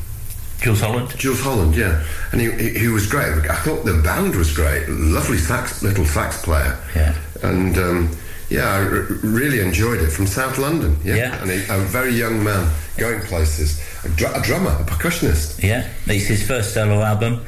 Jools 0.60 0.82
Holland. 0.82 1.18
Jools 1.18 1.42
Holland, 1.42 1.76
yeah, 1.76 2.04
and 2.32 2.42
he, 2.42 2.52
he, 2.52 2.80
he 2.80 2.88
was 2.88 3.08
great. 3.08 3.32
I 3.50 3.56
thought 3.56 3.86
the 3.86 4.02
band 4.02 4.36
was 4.36 4.54
great. 4.54 4.88
Lovely 4.90 5.38
sax, 5.38 5.84
little 5.84 6.06
sax 6.06 6.42
player. 6.44 6.78
Yeah, 6.96 7.16
and. 7.44 8.16
Yeah, 8.56 8.70
I 8.74 8.80
r- 8.80 9.08
really 9.24 9.60
enjoyed 9.60 10.02
it 10.02 10.12
from 10.12 10.28
South 10.28 10.58
London. 10.58 10.98
Yeah, 11.04 11.16
yeah. 11.16 11.42
and 11.42 11.52
a, 11.52 11.76
a 11.76 11.80
very 11.80 12.12
young 12.14 12.44
man 12.44 12.72
going 12.98 13.20
places 13.22 13.82
a, 14.06 14.10
dr- 14.10 14.36
a 14.36 14.42
drummer, 14.42 14.72
a 14.72 14.84
percussionist. 14.84 15.62
Yeah, 15.62 15.88
it's 16.08 16.28
his 16.28 16.48
first 16.48 16.74
solo 16.74 17.02
album. 17.02 17.42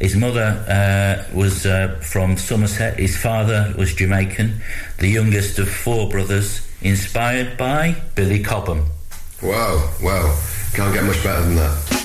His 0.00 0.16
mother 0.16 0.64
uh, 0.68 1.36
was 1.36 1.66
uh, 1.66 2.00
from 2.02 2.36
Somerset. 2.36 2.98
His 2.98 3.16
father 3.16 3.74
was 3.78 3.94
Jamaican. 3.94 4.60
The 4.98 5.08
youngest 5.08 5.58
of 5.58 5.68
four 5.68 6.08
brothers, 6.08 6.66
inspired 6.82 7.56
by 7.56 7.96
Billy 8.14 8.42
Cobham. 8.42 8.86
Wow, 9.42 9.90
wow. 10.02 10.36
Can't 10.72 10.92
get 10.94 11.04
much 11.04 11.22
better 11.22 11.42
than 11.42 11.56
that. 11.56 12.03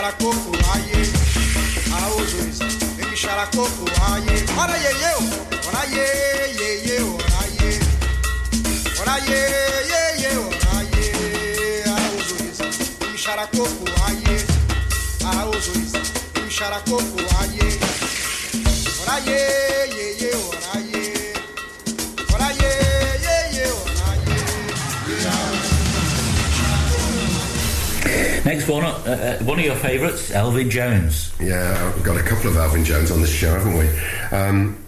Èmi 0.00 0.06
xarakoko 0.06 0.52
ayé 0.74 1.02
a 1.92 2.00
ozoriza 2.16 2.64
èmi 3.02 3.16
xarakoko 3.22 3.84
ayé 4.12 4.34
ọ̀rá 4.60 4.76
yeye 4.84 5.10
o 5.20 5.24
ọ̀ráyé 5.68 6.04
yeye 6.60 6.96
ọ̀ráyé 7.12 7.70
ọ̀ráyé 9.00 9.40
yeye 9.92 10.30
ọ̀ráyé 10.46 11.04
a 11.92 11.96
ozoriza 12.16 12.66
èmi 13.04 13.18
xarakoko 13.24 13.84
ayé 14.08 14.36
a 15.28 15.32
ozoriza 15.52 16.00
èmi 16.38 16.50
xarakoko 16.58 17.18
ayé 17.42 17.68
ọ̀ráyé 19.00 19.38
yeye 19.98 20.29
ọ̀ráyé 20.29 20.29
Next 28.44 28.68
one, 28.68 28.84
uh, 28.84 29.38
uh, 29.40 29.44
one 29.44 29.58
of 29.58 29.64
your 29.64 29.76
favourites, 29.76 30.30
Elvin 30.30 30.70
Jones. 30.70 31.32
Yeah, 31.38 31.94
we've 31.94 32.04
got 32.04 32.16
a 32.16 32.22
couple 32.22 32.48
of 32.48 32.56
Elvin 32.56 32.84
Jones 32.84 33.10
on 33.10 33.20
this 33.20 33.32
show, 33.32 33.52
haven't 33.52 33.76
we? 33.76 33.88
Um, 34.34 34.82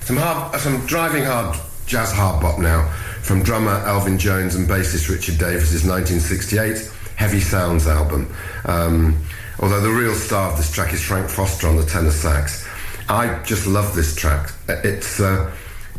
some 0.00 0.16
hard, 0.16 0.60
some 0.60 0.84
driving 0.86 1.24
hard 1.24 1.56
jazz 1.86 2.12
hard 2.12 2.42
bop 2.42 2.58
now 2.58 2.88
from 3.22 3.42
drummer 3.42 3.82
Elvin 3.86 4.18
Jones 4.18 4.56
and 4.56 4.68
bassist 4.68 5.08
Richard 5.08 5.38
Davis's 5.38 5.84
1968 5.84 6.90
Heavy 7.16 7.40
Sounds 7.40 7.86
album. 7.86 8.34
Um, 8.64 9.24
although 9.60 9.80
the 9.80 9.90
real 9.90 10.14
star 10.14 10.50
of 10.50 10.56
this 10.56 10.72
track 10.72 10.92
is 10.92 11.02
Frank 11.02 11.28
Foster 11.28 11.68
on 11.68 11.76
the 11.76 11.84
tenor 11.84 12.10
sax. 12.10 12.66
I 13.08 13.40
just 13.44 13.66
love 13.66 13.94
this 13.94 14.16
track. 14.16 14.52
It's 14.68 15.20
uh, 15.20 15.52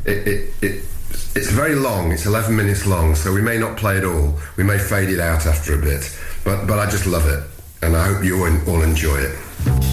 it, 0.05 0.27
it, 0.27 0.53
it 0.61 0.85
it's 1.35 1.49
very 1.49 1.75
long. 1.75 2.11
It's 2.11 2.25
11 2.25 2.55
minutes 2.55 2.85
long, 2.85 3.15
so 3.15 3.33
we 3.33 3.41
may 3.41 3.57
not 3.57 3.77
play 3.77 3.97
it 3.97 4.03
all. 4.03 4.37
We 4.57 4.63
may 4.63 4.77
fade 4.77 5.09
it 5.09 5.19
out 5.19 5.45
after 5.45 5.73
a 5.73 5.81
bit, 5.81 6.03
but 6.43 6.65
but 6.67 6.79
I 6.79 6.89
just 6.89 7.05
love 7.05 7.27
it, 7.27 7.43
and 7.81 7.95
I 7.95 8.07
hope 8.07 8.23
you 8.23 8.45
all 8.67 8.81
enjoy 8.81 9.17
it. 9.17 9.90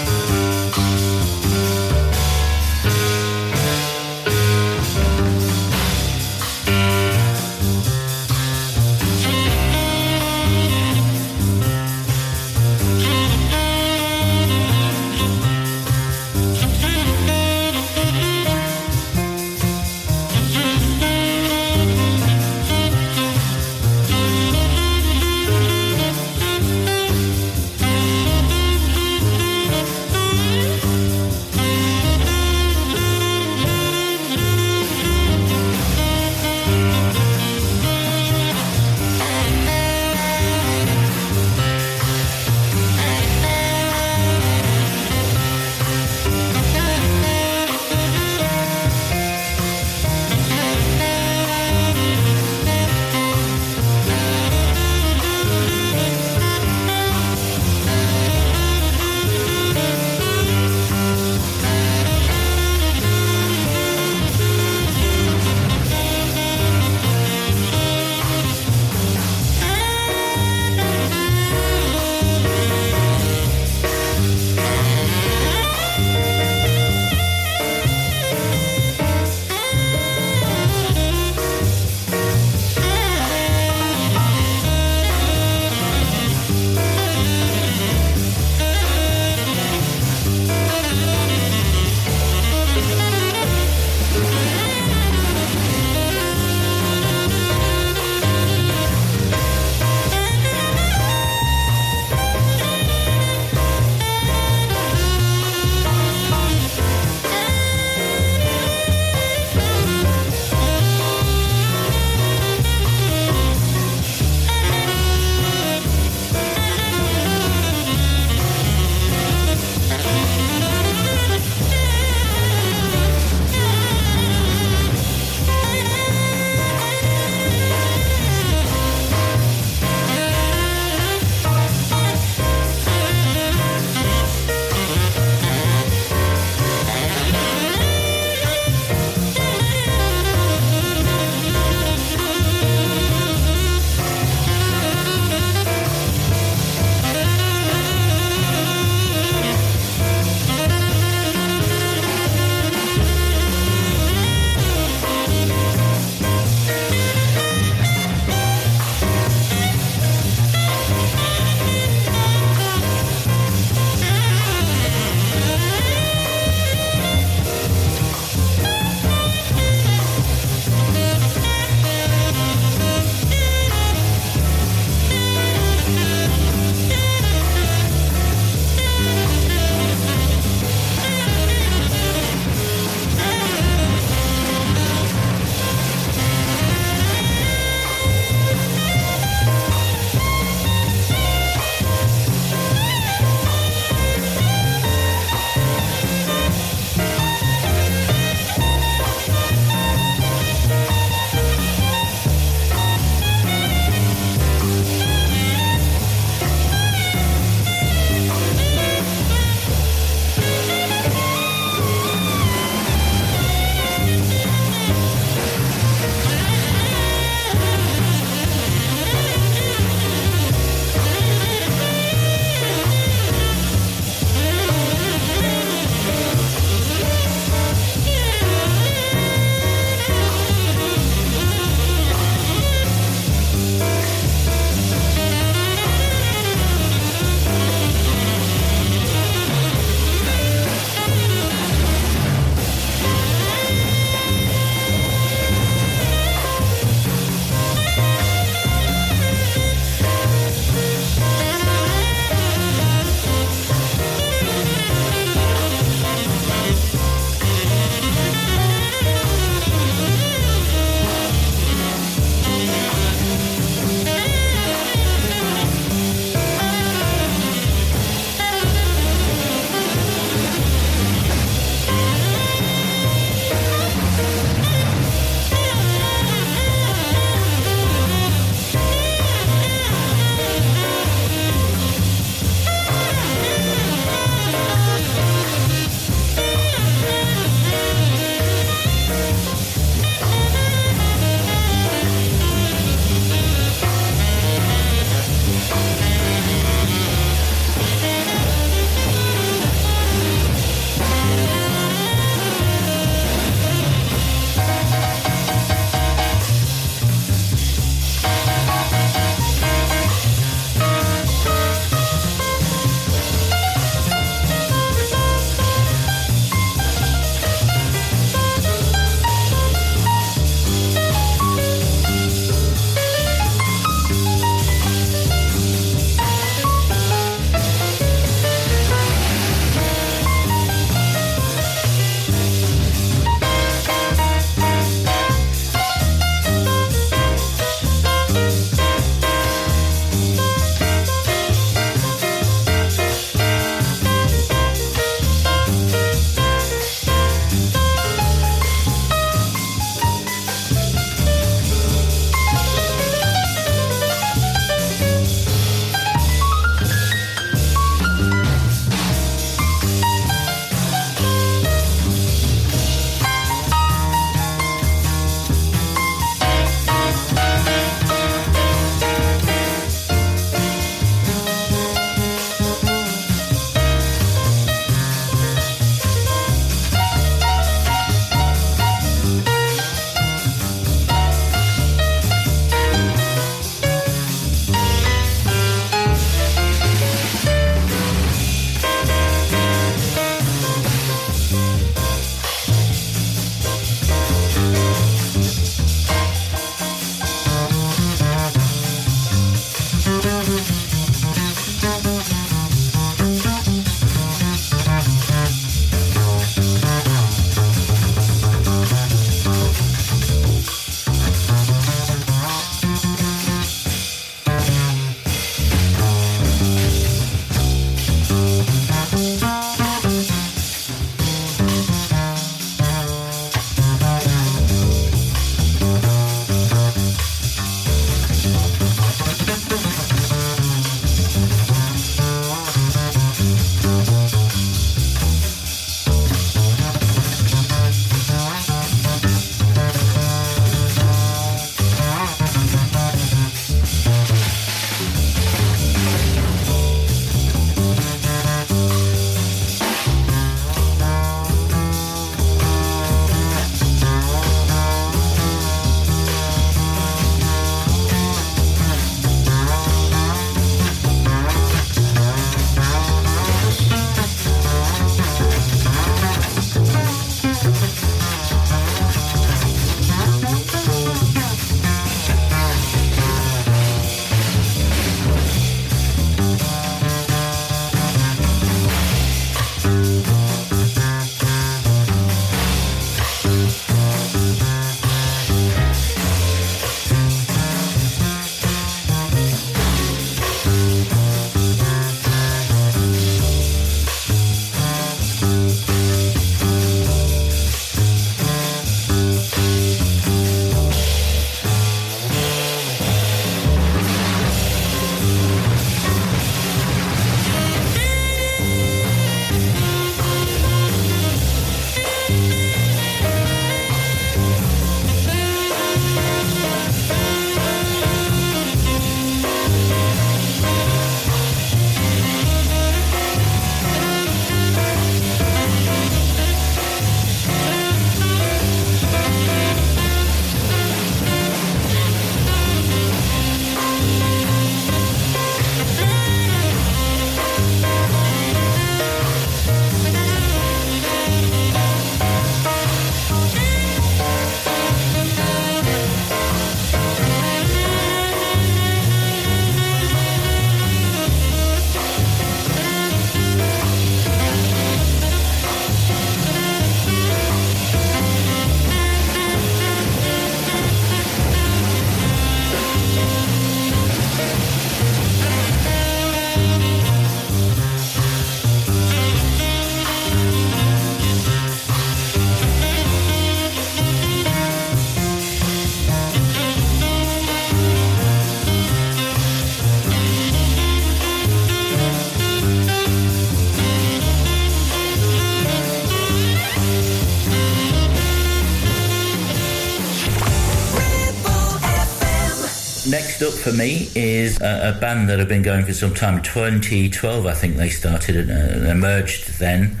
Next 593.10 593.42
up 593.42 593.52
for 593.54 593.72
me 593.72 594.08
is 594.14 594.60
a, 594.60 594.94
a, 594.94 595.00
band 595.00 595.28
that 595.30 595.40
have 595.40 595.48
been 595.48 595.62
going 595.62 595.84
for 595.84 595.92
some 595.92 596.14
time. 596.14 596.42
2012, 596.42 597.44
I 597.44 597.54
think 597.54 597.74
they 597.74 597.88
started 597.88 598.48
and 598.48 598.86
uh, 598.86 598.88
emerged 598.88 599.58
then. 599.58 600.00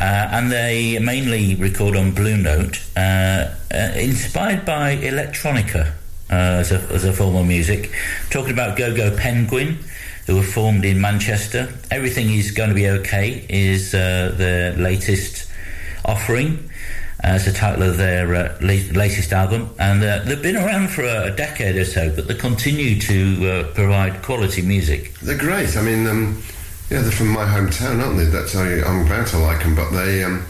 Uh, 0.00 0.28
and 0.32 0.50
they 0.50 0.98
mainly 0.98 1.54
record 1.54 1.94
on 1.94 2.10
Blue 2.10 2.36
Note, 2.36 2.82
uh, 2.96 3.54
uh 3.72 3.92
inspired 3.94 4.64
by 4.64 4.96
electronica 4.96 5.92
uh, 6.28 6.34
as, 6.34 6.72
a, 6.72 6.80
as 6.92 7.04
a 7.04 7.12
form 7.12 7.36
of 7.36 7.46
music. 7.46 7.92
Talking 8.30 8.52
about 8.52 8.76
GoGo 8.76 9.16
Penguin, 9.16 9.78
who 10.26 10.34
were 10.34 10.42
formed 10.42 10.84
in 10.84 11.00
Manchester. 11.00 11.72
Everything 11.92 12.30
is 12.30 12.50
going 12.50 12.70
to 12.70 12.74
be 12.74 12.88
okay 12.88 13.46
is 13.48 13.94
uh, 13.94 14.34
their 14.36 14.72
latest 14.72 15.48
offering 16.04 16.69
as 17.22 17.44
the 17.44 17.52
title 17.52 17.82
of 17.82 17.96
their 17.96 18.34
uh, 18.34 18.58
latest 18.60 19.32
album. 19.32 19.70
And 19.78 20.02
uh, 20.02 20.20
they've 20.24 20.42
been 20.42 20.56
around 20.56 20.88
for 20.88 21.04
a, 21.04 21.30
decade 21.30 21.76
or 21.76 21.84
so, 21.84 22.14
but 22.14 22.28
they 22.28 22.34
continue 22.34 22.98
to 23.00 23.50
uh, 23.50 23.74
provide 23.74 24.22
quality 24.22 24.62
music. 24.62 25.14
They're 25.22 25.38
great. 25.38 25.76
I 25.76 25.82
mean, 25.82 26.06
um, 26.06 26.42
yeah, 26.90 27.00
they're 27.02 27.12
from 27.12 27.28
my 27.28 27.44
hometown, 27.44 28.04
aren't 28.04 28.18
they? 28.18 28.24
That's 28.24 28.52
how 28.52 28.62
I'm 28.62 29.06
bound 29.08 29.28
to 29.28 29.38
like 29.38 29.62
them. 29.62 29.74
But 29.76 29.90
they 29.90 30.24
um, 30.24 30.44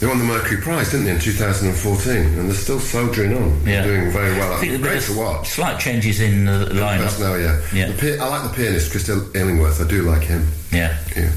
they 0.00 0.06
won 0.06 0.18
the 0.18 0.24
Mercury 0.24 0.60
Prize, 0.60 0.90
didn't 0.90 1.06
they, 1.06 1.12
in 1.12 1.20
2014? 1.20 2.16
And 2.38 2.48
they're 2.48 2.54
still 2.54 2.78
soldiering 2.78 3.34
on. 3.34 3.64
They're 3.64 3.82
doing 3.82 4.10
very 4.10 4.38
well. 4.38 4.52
I 4.52 4.60
think 4.60 4.82
great 4.82 5.02
to 5.04 5.16
watch. 5.16 5.48
Slight 5.48 5.80
changes 5.80 6.20
in 6.20 6.44
the 6.44 6.66
lineup. 6.72 7.18
now, 7.18 7.34
yeah. 7.36 7.62
yeah. 7.72 8.22
I 8.22 8.28
like 8.28 8.42
the 8.42 8.54
pianist, 8.54 8.90
Chris 8.90 9.08
Illingworth. 9.08 9.80
I 9.80 9.88
do 9.88 10.02
like 10.02 10.22
him. 10.22 10.46
Yeah. 10.70 10.98
Yeah. 11.16 11.32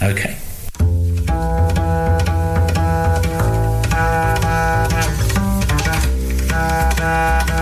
Okay. 0.00 0.38
nah. 6.98 7.57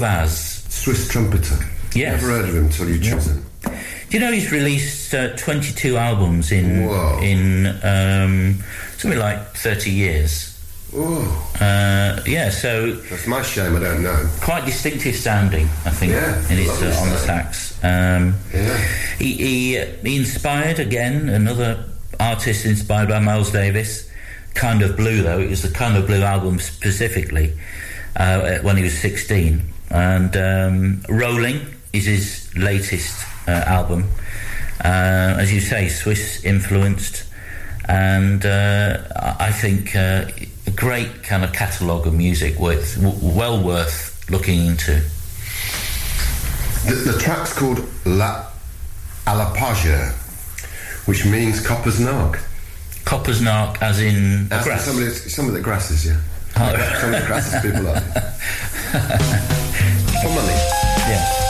Eric 0.00 0.28
Swiss 0.30 1.08
trumpeter. 1.08 1.56
Yes. 1.94 2.22
Never 2.22 2.32
heard 2.32 2.48
of 2.48 2.54
him 2.54 2.64
until 2.66 2.88
you 2.88 2.98
chose 3.00 3.26
him. 3.26 3.44
Do 3.62 4.18
you 4.18 4.20
know 4.20 4.32
he's 4.32 4.50
released 4.52 5.14
uh, 5.14 5.36
22 5.36 5.96
albums 5.96 6.52
in 6.52 6.86
Whoa. 6.86 7.18
in 7.20 7.66
um, 7.82 8.62
something 8.96 9.18
like 9.18 9.54
30 9.56 9.90
years? 9.90 10.48
Oh, 10.94 11.22
Uh, 11.60 12.20
yeah, 12.26 12.50
so 12.50 12.92
that's 12.92 13.26
my 13.26 13.40
shame. 13.42 13.76
I 13.76 13.80
don't 13.80 14.02
know. 14.02 14.28
quite 14.42 14.64
distinctive 14.66 15.16
sounding, 15.16 15.64
I 15.86 15.90
think, 15.90 16.12
Yeah, 16.12 16.36
in 16.50 16.58
his 16.58 16.68
uh, 16.82 17.00
on 17.00 17.08
the 17.10 17.18
sax. 17.18 17.78
Um, 17.82 18.34
Yeah. 18.52 18.76
he, 19.18 19.32
he, 19.34 19.84
he 20.04 20.16
inspired 20.16 20.78
again 20.78 21.28
another 21.30 21.84
artist 22.20 22.64
inspired 22.66 23.08
by 23.08 23.18
Miles 23.20 23.50
Davis. 23.52 24.08
Kind 24.54 24.82
of 24.82 24.96
Blue, 24.98 25.22
though 25.22 25.38
it 25.38 25.48
was 25.48 25.62
the 25.62 25.70
Kind 25.70 25.96
of 25.96 26.06
Blue 26.06 26.20
album 26.22 26.58
specifically 26.58 27.54
uh, 28.16 28.58
when 28.58 28.76
he 28.76 28.82
was 28.82 28.98
16, 28.98 29.62
and 29.92 30.36
um, 30.36 31.02
Rolling 31.08 31.66
is 31.92 32.06
his 32.06 32.50
latest 32.56 33.26
uh, 33.46 33.50
album. 33.50 34.08
Uh, 34.84 35.36
as 35.38 35.52
you 35.52 35.60
say, 35.60 35.88
Swiss 35.88 36.44
influenced, 36.44 37.24
and 37.88 38.44
uh, 38.44 38.98
I 39.38 39.52
think 39.52 39.94
uh, 39.94 40.26
a 40.66 40.70
great 40.70 41.22
kind 41.22 41.44
of 41.44 41.52
catalogue 41.52 42.06
of 42.06 42.14
music, 42.14 42.58
worth, 42.58 43.00
w- 43.00 43.36
well 43.36 43.62
worth 43.62 44.28
looking 44.30 44.66
into. 44.66 45.02
The, 46.86 47.12
the 47.12 47.18
track's 47.18 47.56
called 47.56 47.86
La 48.04 48.46
Alapage, 49.26 50.12
which 51.06 51.24
means 51.26 51.64
copper's 51.64 52.00
nark. 52.00 52.40
Copper's 53.04 53.40
Nark, 53.40 53.82
as 53.82 54.00
in 54.00 54.48
That's 54.48 54.64
grass. 54.64 54.84
Some 54.84 54.96
of, 54.96 55.04
the, 55.04 55.10
some 55.10 55.48
of 55.48 55.54
the 55.54 55.60
grasses, 55.60 56.06
yeah. 56.06 56.20
Oh. 56.56 56.96
Some 57.00 57.14
of 57.14 57.20
the 57.20 57.60
people 57.62 57.82
like. 57.84 58.02
For 60.22 60.28
money. 60.28 60.58
Yeah. 61.08 61.41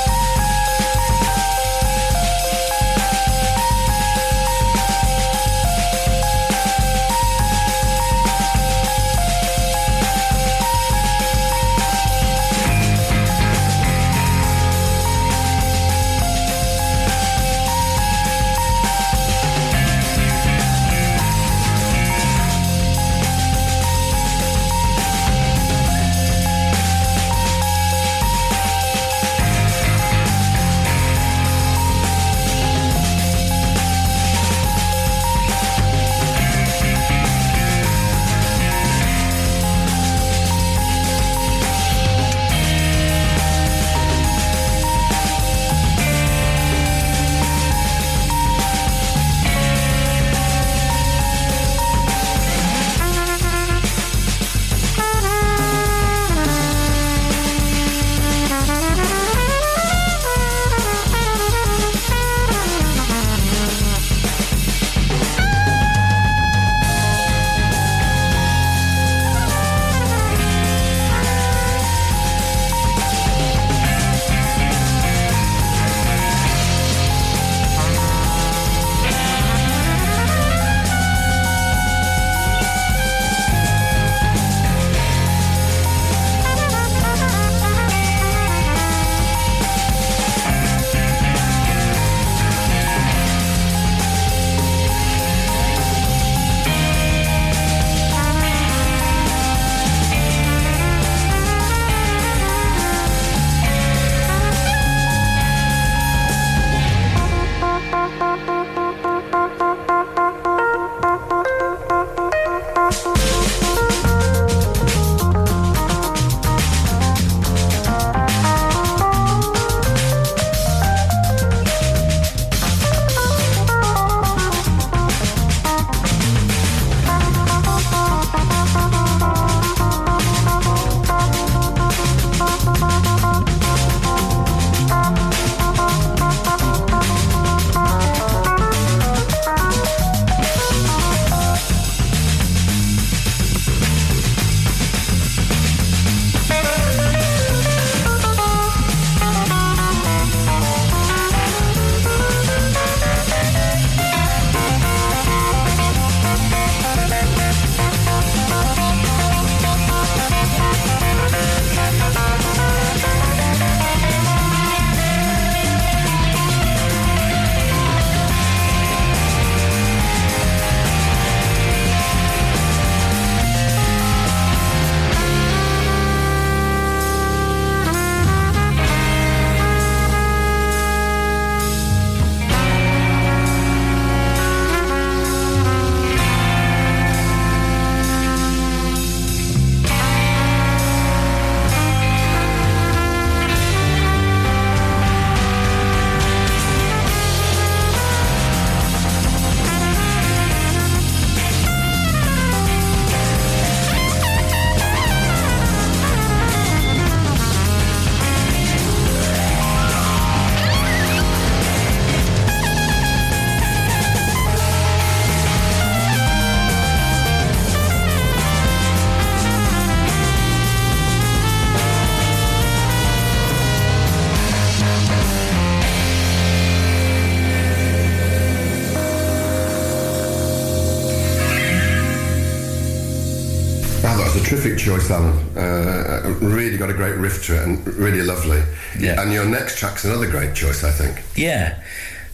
Choice, 234.83 235.13
Alan. 235.13 235.39
Uh, 235.57 236.37
really 236.41 236.77
got 236.77 236.91
a 236.91 236.93
great 236.93 237.17
riff 237.17 237.47
to 237.47 237.55
it 237.55 237.63
and 237.63 237.87
really 237.95 238.21
lovely. 238.21 238.61
Yeah. 238.99 239.23
And 239.23 239.33
your 239.33 239.45
next 239.45 239.79
track's 239.79 240.05
another 240.05 240.29
great 240.29 240.57
choice, 240.57 240.83
I 240.83 240.91
think. 240.91 241.23
Yeah, 241.37 241.81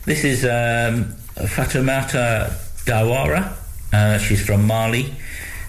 this 0.06 0.24
is 0.24 0.44
um, 0.44 1.12
Fatoumata 1.34 2.50
Diawara. 2.86 3.52
Uh, 3.92 4.16
she's 4.16 4.46
from 4.46 4.66
Mali. 4.66 5.14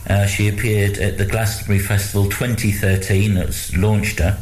Uh, 0.08 0.26
she 0.26 0.48
appeared 0.48 0.98
at 1.00 1.18
the 1.18 1.26
Glastonbury 1.26 1.80
Festival 1.80 2.30
2013, 2.30 3.34
that's 3.34 3.76
launched 3.76 4.20
her, 4.20 4.42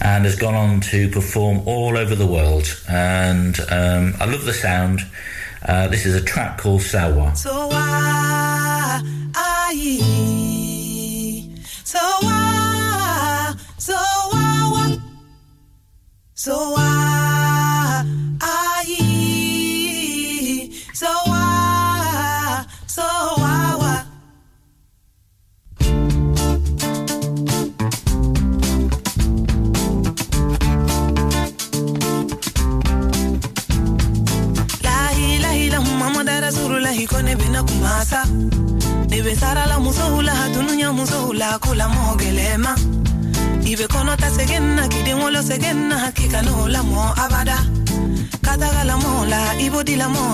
and 0.00 0.26
has 0.26 0.36
gone 0.36 0.54
on 0.54 0.80
to 0.82 1.08
perform 1.08 1.62
all 1.66 1.96
over 1.96 2.14
the 2.14 2.26
world. 2.26 2.68
And 2.86 3.58
um, 3.70 4.12
I 4.20 4.26
love 4.26 4.44
the 4.44 4.52
sound. 4.52 5.00
Uh, 5.64 5.88
this 5.88 6.04
is 6.04 6.14
a 6.14 6.22
track 6.22 6.58
called 6.58 6.82
Sowa. 6.82 7.34
So 7.34 7.51
kula 41.58 41.88
mogelema 41.88 42.76
ibe 43.64 43.86
kono 43.88 44.16
ta 44.16 44.30
segenna 44.30 44.88
segenna 45.42 45.98
hakika 45.98 46.42
no 46.42 46.68
la 46.68 46.82
mo 46.82 47.02
abada. 47.16 47.58
La 48.44 48.56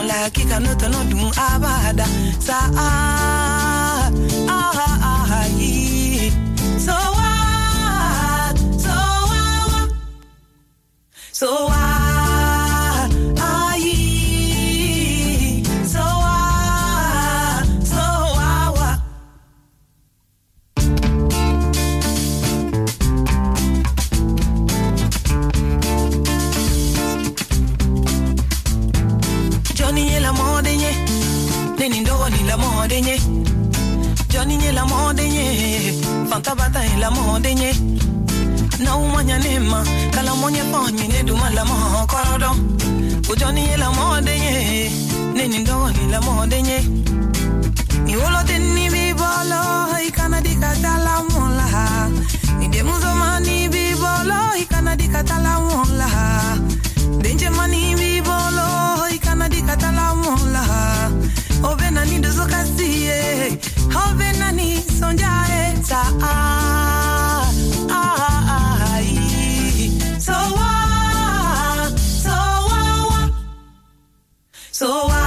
la 0.02 0.30
kika 0.30 0.59
no 0.60 0.74
to 0.74 0.89
no 0.89 0.98
dun 1.10 1.30
abada. 1.36 2.06
Sa 2.40 2.59
ah 2.76 4.10
ah 4.48 4.80
ah, 5.02 5.44
so 6.86 6.97
what 7.16 8.56
so 8.85 8.97
so 11.32 11.48
na 38.89 38.97
umanya 38.97 39.39
nema 39.39 39.85
kala 40.15 40.35
monye 40.40 40.62
ponyi 40.73 41.09
ne 41.12 41.23
duma 41.23 41.51
la 41.51 41.62
mo 41.65 42.06
korodo. 42.12 42.51
Ujoni 43.31 43.77
la 43.77 43.89
mode 43.93 44.32
ye 44.44 44.90
ne 45.36 45.44
ni 45.48 45.59
ndo 45.59 45.77
ni 45.97 46.05
la 46.12 46.20
mode 46.20 46.56
ye 46.69 46.78
ni 48.06 48.16
wolo 48.16 48.40
ten 48.48 48.65
ni 48.74 48.89
bi 48.89 49.12
bolo 49.20 49.60
ikana 50.09 50.40
di 50.40 50.55
katala 50.62 51.15
mola. 51.32 51.66
Ni 52.59 52.69
de 52.69 52.81
muzo 52.82 53.12
mani 53.20 53.69
bi 53.69 53.93
bolo 54.02 54.39
ikana 54.62 54.97
di 54.97 55.06
katala 55.15 55.52
mola. 55.69 56.09
Denje 57.23 57.51
mani 57.51 57.94
bi 58.01 58.10
bolo 58.27 59.05
ikana 59.16 59.48
di 59.52 59.60
katala 59.69 60.15
mola. 60.23 60.65
Obe 61.69 61.90
na 61.90 62.05
ni 62.06 62.16
dozo 62.24 62.44
kasiye 62.52 63.20
obe 64.05 64.28
na 64.40 64.48
ni 64.51 64.81
sonjae 64.98 65.77
sa 65.85 66.01
so 74.78 75.06
what 75.09 75.17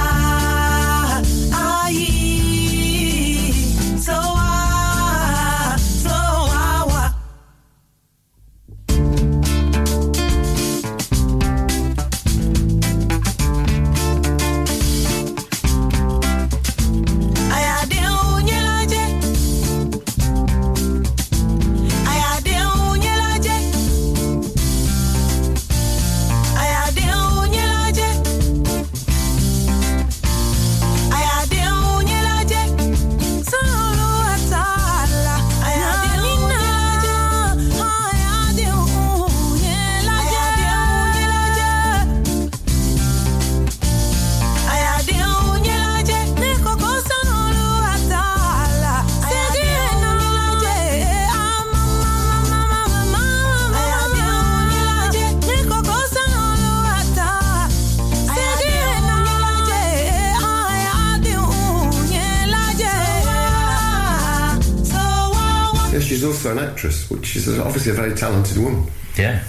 actress, 66.82 67.08
which 67.10 67.36
is 67.36 67.60
obviously 67.60 67.92
a 67.92 67.94
very 67.94 68.12
talented 68.12 68.58
woman. 68.58 68.90
Yeah. 69.16 69.44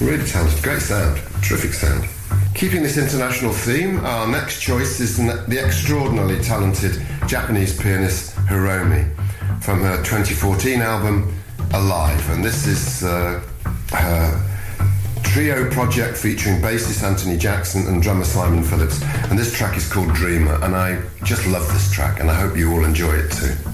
Really 0.00 0.26
talented. 0.26 0.62
Great 0.62 0.82
sound. 0.82 1.16
Terrific 1.42 1.72
sound. 1.72 2.06
Keeping 2.54 2.82
this 2.82 2.98
international 2.98 3.52
theme, 3.52 4.04
our 4.04 4.26
next 4.28 4.60
choice 4.60 5.00
is 5.00 5.16
the 5.16 5.64
extraordinarily 5.64 6.42
talented 6.42 7.02
Japanese 7.26 7.80
pianist 7.80 8.36
Hiromi 8.48 9.02
from 9.62 9.80
her 9.80 9.96
2014 10.04 10.82
album 10.82 11.32
Alive. 11.72 12.30
And 12.30 12.44
this 12.44 12.66
is 12.66 13.02
uh, 13.02 13.40
her 13.92 15.22
trio 15.22 15.70
project 15.70 16.18
featuring 16.18 16.60
bassist 16.60 17.02
Anthony 17.02 17.38
Jackson 17.38 17.86
and 17.88 18.02
drummer 18.02 18.24
Simon 18.24 18.62
Phillips. 18.62 19.02
And 19.30 19.38
this 19.38 19.56
track 19.56 19.76
is 19.76 19.90
called 19.90 20.12
Dreamer. 20.12 20.62
And 20.62 20.76
I 20.76 21.00
just 21.22 21.46
love 21.46 21.66
this 21.72 21.90
track, 21.90 22.20
and 22.20 22.30
I 22.30 22.34
hope 22.34 22.58
you 22.58 22.72
all 22.72 22.84
enjoy 22.84 23.14
it 23.14 23.32
too. 23.32 23.73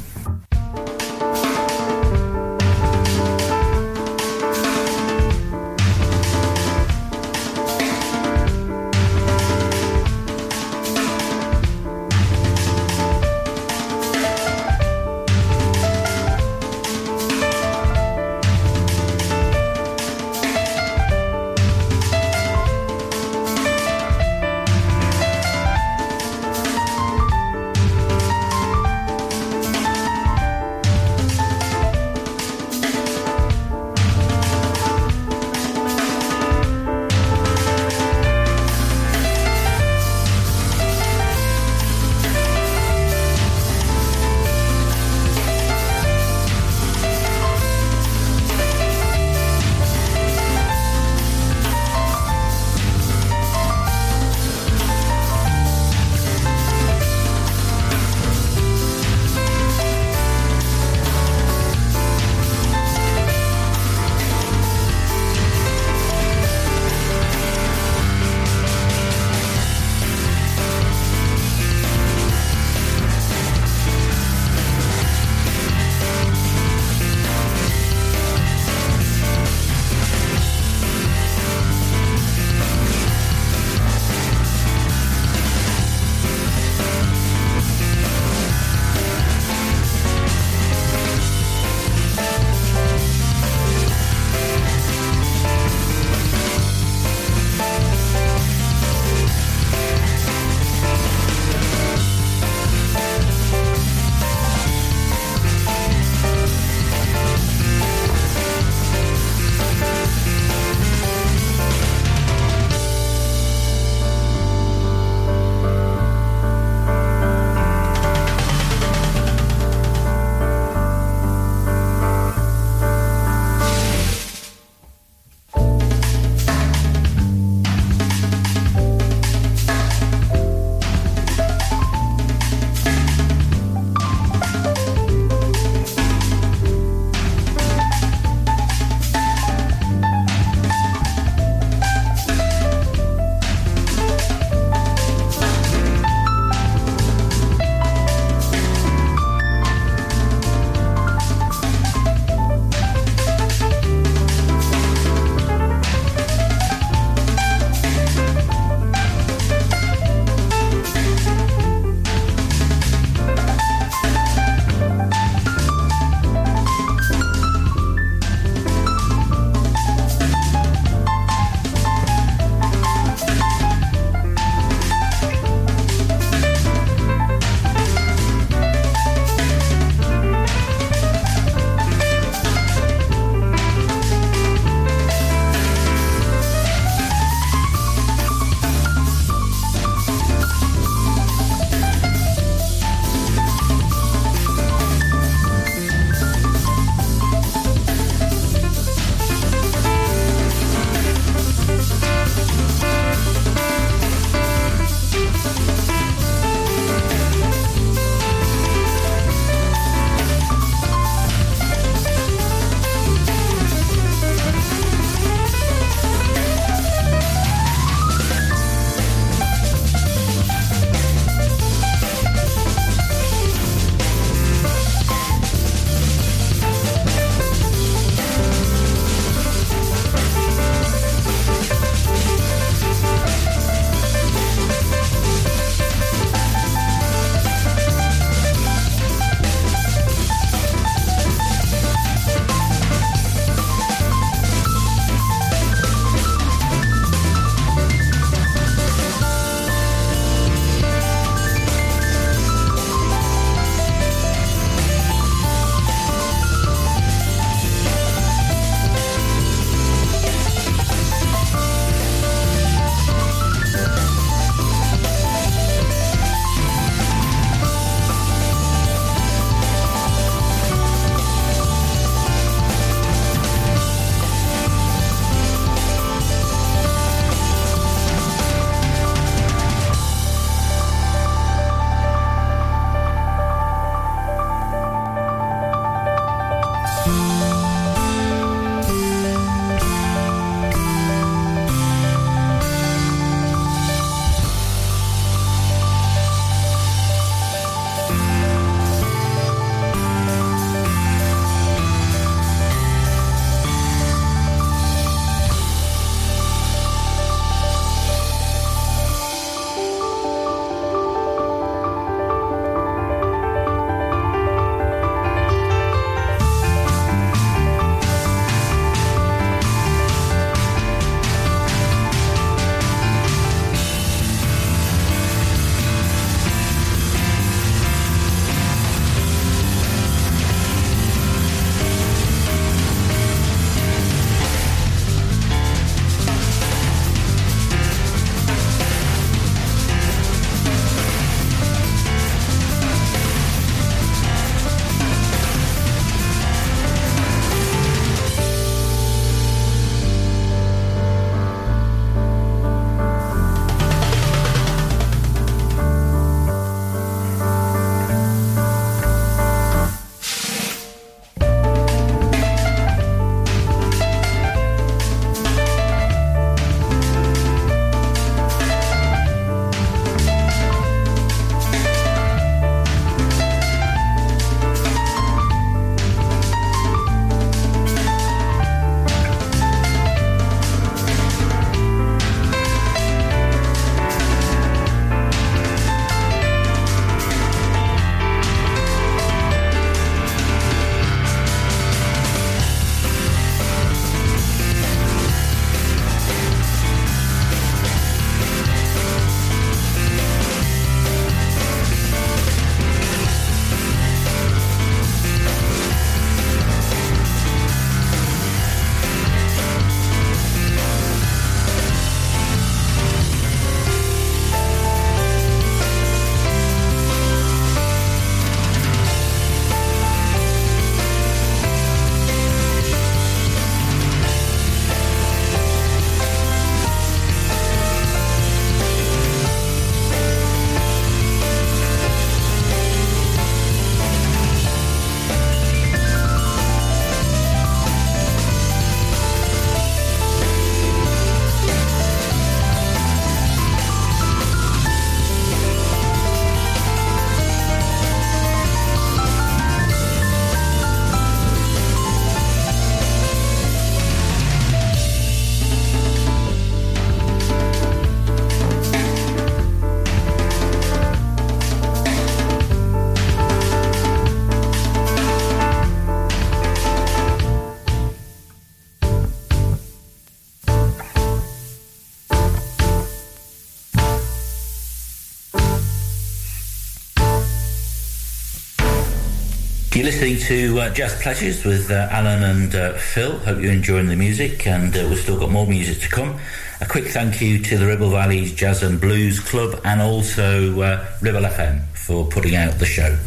You're 479.92 480.04
listening 480.04 480.38
to 480.38 480.78
uh, 480.78 480.94
Jazz 480.94 481.20
Pleasures 481.20 481.64
with 481.64 481.90
uh, 481.90 482.06
Alan 482.12 482.44
and 482.44 482.74
uh, 482.76 482.92
Phil. 482.92 483.36
Hope 483.40 483.60
you're 483.60 483.72
enjoying 483.72 484.06
the 484.06 484.14
music, 484.14 484.64
and 484.64 484.96
uh, 484.96 485.04
we've 485.10 485.18
still 485.18 485.36
got 485.36 485.50
more 485.50 485.66
music 485.66 486.00
to 486.02 486.08
come. 486.08 486.38
A 486.80 486.86
quick 486.86 487.08
thank 487.08 487.40
you 487.40 487.58
to 487.58 487.76
the 487.76 487.86
Ribble 487.86 488.10
Valleys 488.10 488.54
Jazz 488.54 488.84
and 488.84 489.00
Blues 489.00 489.40
Club 489.40 489.80
and 489.84 490.00
also 490.00 490.80
uh, 490.80 491.04
Ribble 491.20 491.40
FM 491.40 491.84
for 491.88 492.24
putting 492.28 492.54
out 492.54 492.78
the 492.78 492.86
show. 492.86 493.18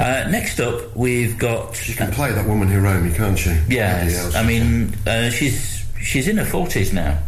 Uh, 0.00 0.26
next 0.30 0.58
up, 0.58 0.96
we've 0.96 1.38
got. 1.38 1.76
She 1.76 1.92
can 1.92 2.12
play 2.12 2.32
that 2.32 2.48
woman 2.48 2.68
Hiromi, 2.68 3.14
can't 3.14 3.38
she? 3.38 3.50
Yes, 3.68 4.34
I 4.34 4.42
mean, 4.46 4.96
uh, 5.06 5.28
she's 5.28 5.84
she's 6.00 6.28
in 6.28 6.38
her 6.38 6.46
40s 6.46 6.94
now. 6.94 7.18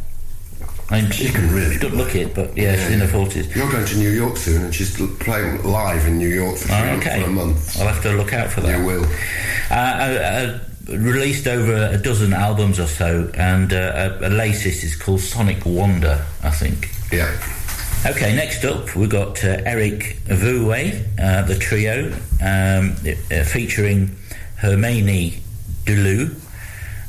I 0.91 1.01
mean, 1.03 1.11
She 1.13 1.29
can 1.31 1.53
really 1.55 1.79
Don't 1.79 1.95
look 1.95 2.15
it, 2.17 2.35
but 2.35 2.57
yeah, 2.57 2.75
she's 2.77 2.91
in 2.91 3.01
her 3.01 3.07
40s. 3.07 3.55
You're 3.55 3.71
going 3.71 3.87
to 3.87 3.97
New 3.97 4.11
York 4.11 4.37
soon, 4.37 4.63
and 4.65 4.75
she's 4.75 4.97
playing 5.19 5.63
live 5.63 6.07
in 6.07 6.19
New 6.19 6.29
York 6.29 6.57
for, 6.57 6.67
three, 6.69 6.77
Oh, 6.77 6.97
okay. 6.99 7.21
for 7.23 7.29
a 7.29 7.33
month. 7.33 7.81
I'll 7.81 7.89
have 7.89 8.03
to 8.03 8.13
look 8.13 8.33
out 8.33 8.51
for 8.51 8.61
that. 8.63 8.79
You 8.79 8.85
will. 8.85 9.05
Uh, 9.71 9.75
uh, 9.75 9.79
uh, 10.93 10.97
released 10.97 11.47
over 11.47 11.91
a 11.93 11.97
dozen 11.99 12.33
albums 12.33 12.81
or 12.81 12.87
so, 12.89 13.31
and 13.35 13.73
uh, 13.73 14.19
a, 14.21 14.29
a 14.29 14.31
latest 14.31 14.83
is 14.83 14.97
called 14.97 15.21
Sonic 15.21 15.65
Wonder, 15.65 16.25
I 16.43 16.51
think. 16.51 16.89
Yeah. 17.13 17.31
Okay, 18.07 18.35
next 18.35 18.65
up 18.65 18.97
we've 18.97 19.11
got 19.11 19.45
uh, 19.45 19.59
Eric 19.67 20.17
Vouet, 20.25 21.05
uh, 21.23 21.43
the 21.43 21.57
trio, 21.57 22.07
um, 22.41 22.97
uh, 23.31 23.45
featuring 23.45 24.17
Hermine 24.57 25.35
Deurloo 25.85 26.35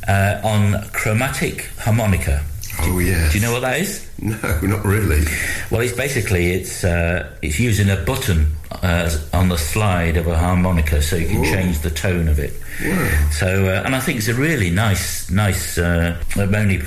uh, 0.07 0.41
on 0.43 0.83
chromatic 0.91 1.69
harmonica. 1.79 2.43
Oh 2.83 2.99
yes. 2.99 3.31
Do 3.31 3.39
you 3.39 3.45
know 3.45 3.51
what 3.53 3.61
that 3.61 3.79
is? 3.79 4.09
No, 4.19 4.37
not 4.61 4.85
really. 4.85 5.23
Well, 5.69 5.81
it's 5.81 5.95
basically 5.95 6.51
it's 6.51 6.83
uh, 6.83 7.35
it's 7.41 7.59
using 7.59 7.89
a 7.89 7.97
button 7.97 8.55
uh, 8.71 9.09
on 9.33 9.49
the 9.49 9.57
slide 9.57 10.17
of 10.17 10.27
a 10.27 10.37
harmonica, 10.37 11.01
so 11.01 11.15
you 11.15 11.27
can 11.27 11.39
Whoa. 11.39 11.51
change 11.51 11.79
the 11.79 11.89
tone 11.89 12.27
of 12.27 12.39
it. 12.39 12.53
Wow. 12.83 13.29
So, 13.31 13.65
uh, 13.65 13.83
and 13.85 13.95
I 13.95 13.99
think 13.99 14.17
it's 14.17 14.27
a 14.27 14.33
really 14.33 14.69
nice, 14.69 15.29
nice. 15.29 15.77
Uh, 15.77 16.21
it 16.35 16.53
only 16.53 16.81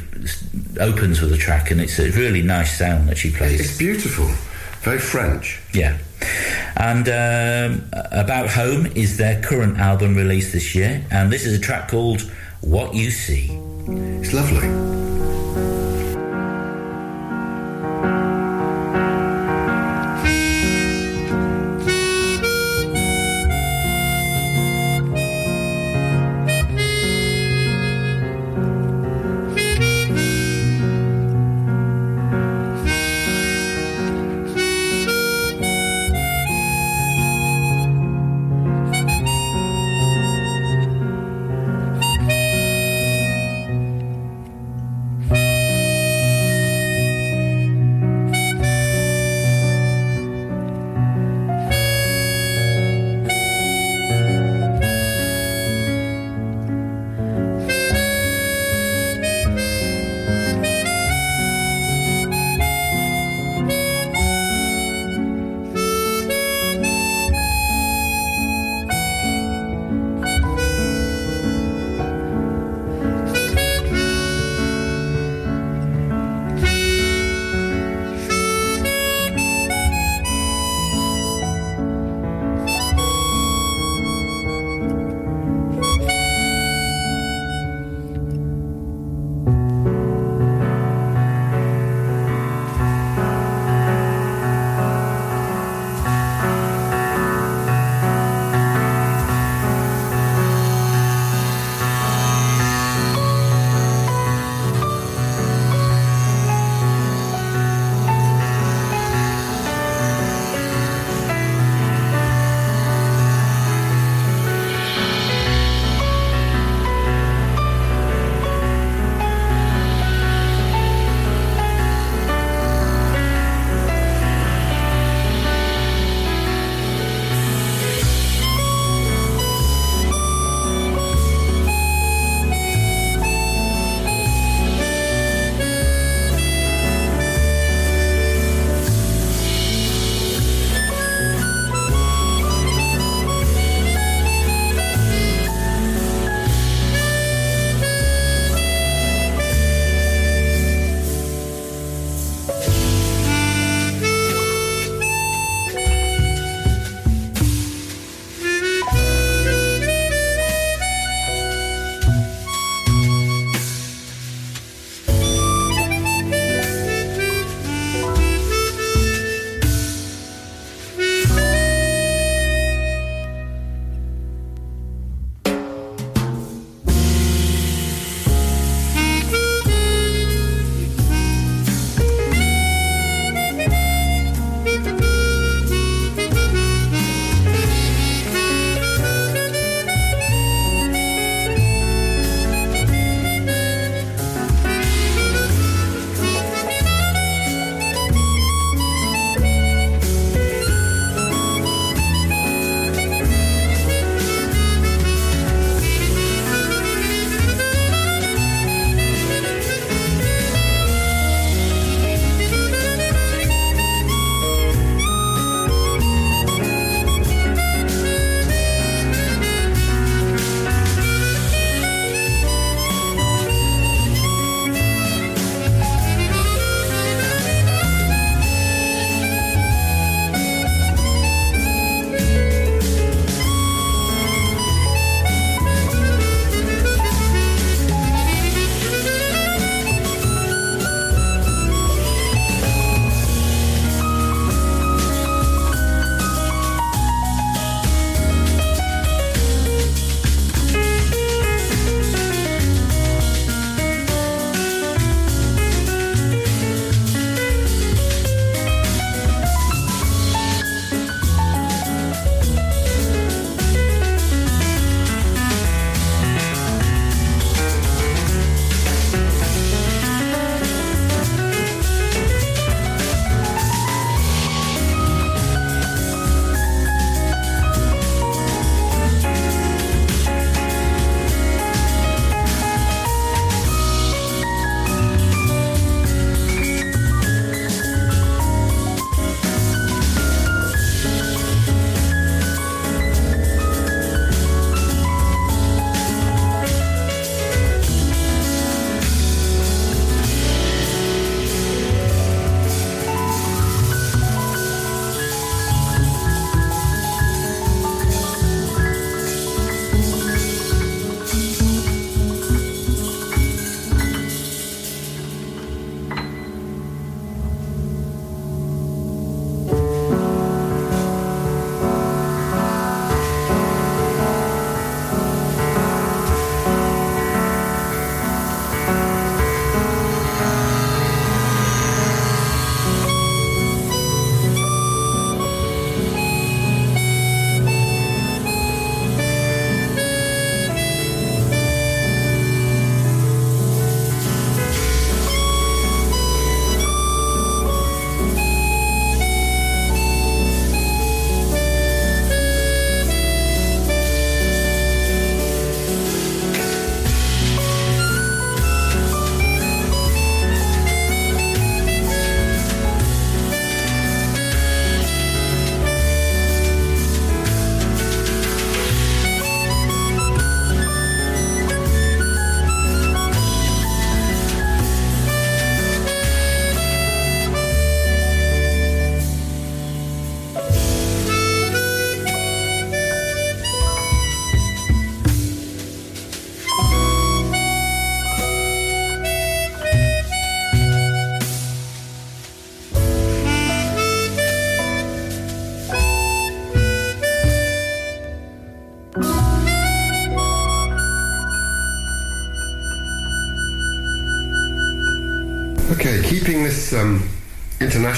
opens 0.80 1.20
with 1.20 1.32
a 1.32 1.36
track, 1.36 1.70
and 1.70 1.80
it's 1.80 1.98
a 1.98 2.10
really 2.12 2.42
nice 2.42 2.78
sound 2.78 3.08
that 3.08 3.18
she 3.18 3.30
plays. 3.30 3.60
It's 3.60 3.78
beautiful. 3.78 4.26
Very 4.82 4.98
French. 4.98 5.60
Yeah. 5.72 5.98
And 6.76 7.08
um, 7.08 7.88
About 8.12 8.50
Home 8.50 8.86
is 8.94 9.16
their 9.16 9.40
current 9.42 9.78
album 9.78 10.14
released 10.14 10.52
this 10.52 10.74
year, 10.74 11.04
and 11.10 11.32
this 11.32 11.46
is 11.46 11.56
a 11.56 11.60
track 11.60 11.88
called 11.90 12.20
What 12.60 12.94
You 12.94 13.10
See. 13.10 13.48
It's 14.20 14.32
lovely. 14.32 14.68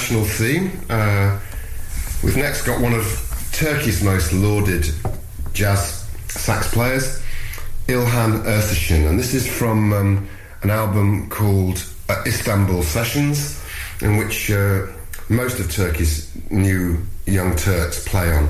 Theme, 0.07 0.71
uh, 0.89 1.37
we've 2.23 2.37
next 2.37 2.65
got 2.65 2.81
one 2.81 2.93
of 2.93 3.03
Turkey's 3.51 4.01
most 4.01 4.31
lauded 4.31 4.85
jazz 5.51 6.07
sax 6.29 6.71
players, 6.71 7.21
Ilhan 7.87 8.45
Ersahin, 8.45 9.09
and 9.09 9.19
this 9.19 9.33
is 9.33 9.45
from 9.45 9.91
um, 9.91 10.29
an 10.61 10.69
album 10.69 11.27
called 11.27 11.85
uh, 12.07 12.23
Istanbul 12.25 12.83
Sessions, 12.83 13.61
in 14.01 14.15
which 14.15 14.49
uh, 14.49 14.87
most 15.27 15.59
of 15.59 15.69
Turkey's 15.69 16.33
new 16.49 17.05
young 17.25 17.57
Turks 17.57 18.07
play 18.07 18.31
on. 18.31 18.47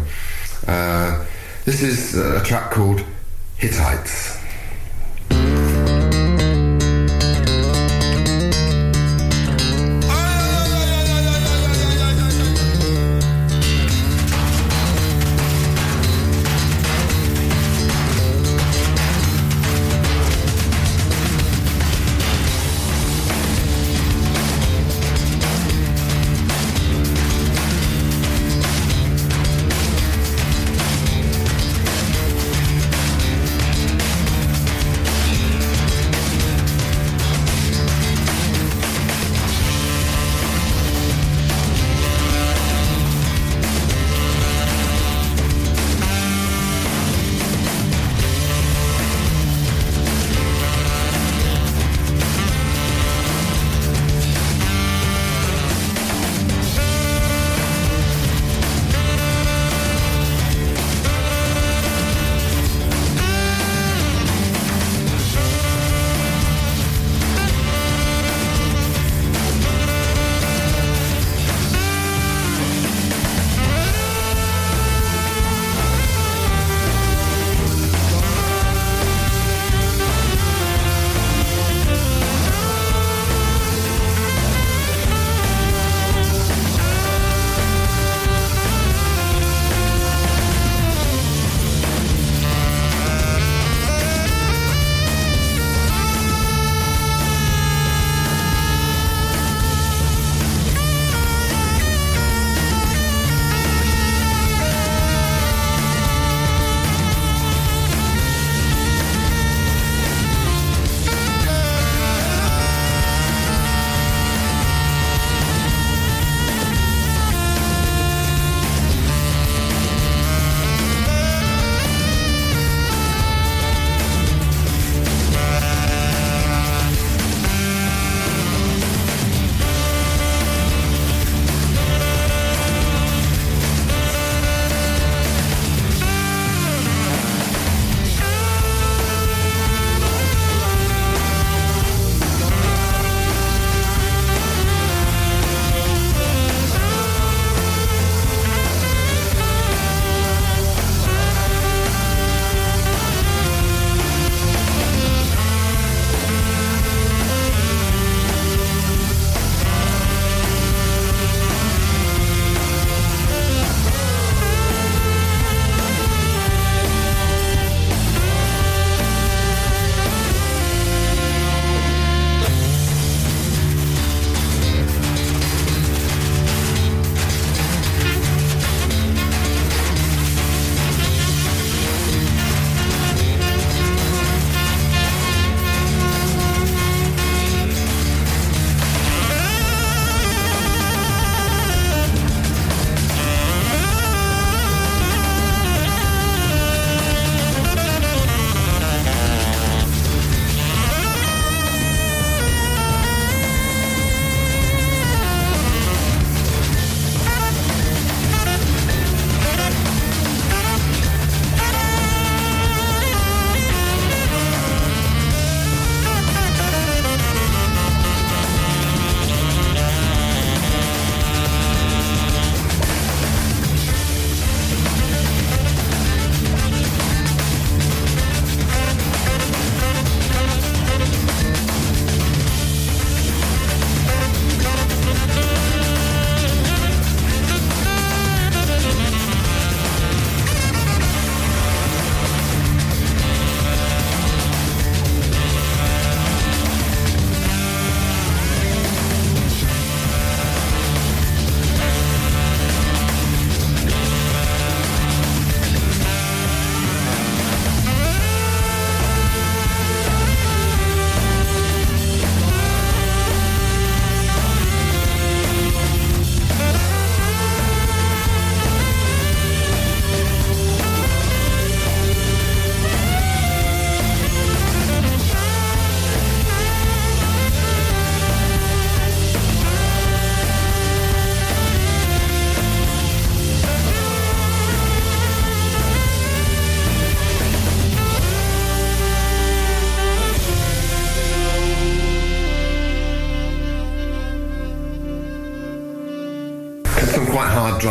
Uh, 0.67 1.25
this 1.65 1.81
is 1.81 2.15
a 2.15 2.43
track 2.43 2.69
called 2.69 3.03
Hittites. 3.55 4.36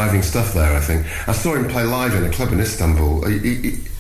Driving 0.06 0.22
stuff 0.22 0.54
there. 0.54 0.72
I 0.72 0.80
think 0.80 1.06
I 1.28 1.32
saw 1.32 1.54
him 1.54 1.68
play 1.68 1.82
live 1.84 2.14
in 2.14 2.24
a 2.24 2.30
club 2.30 2.52
in 2.52 2.60
Istanbul. 2.60 3.26
He, 3.26 3.38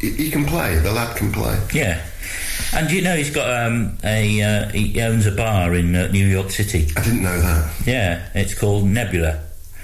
he, 0.00 0.10
he, 0.10 0.30
can 0.30 0.44
play. 0.44 0.76
The 0.78 0.92
lad 0.92 1.16
can 1.16 1.32
play. 1.32 1.58
Yeah. 1.74 2.00
And 2.72 2.90
you 2.90 3.02
know 3.02 3.16
he's 3.16 3.30
got 3.30 3.48
um, 3.66 3.98
a 4.04 4.42
uh, 4.42 4.68
he 4.68 5.00
owns 5.00 5.26
a 5.26 5.32
bar 5.32 5.74
in 5.74 5.94
uh, 5.96 6.06
New 6.08 6.26
York 6.26 6.50
City. 6.50 6.92
I 6.96 7.02
didn't 7.02 7.22
know 7.22 7.40
that. 7.40 7.86
Yeah, 7.86 8.28
it's 8.34 8.54
called 8.54 8.84
Nublu 8.84 9.36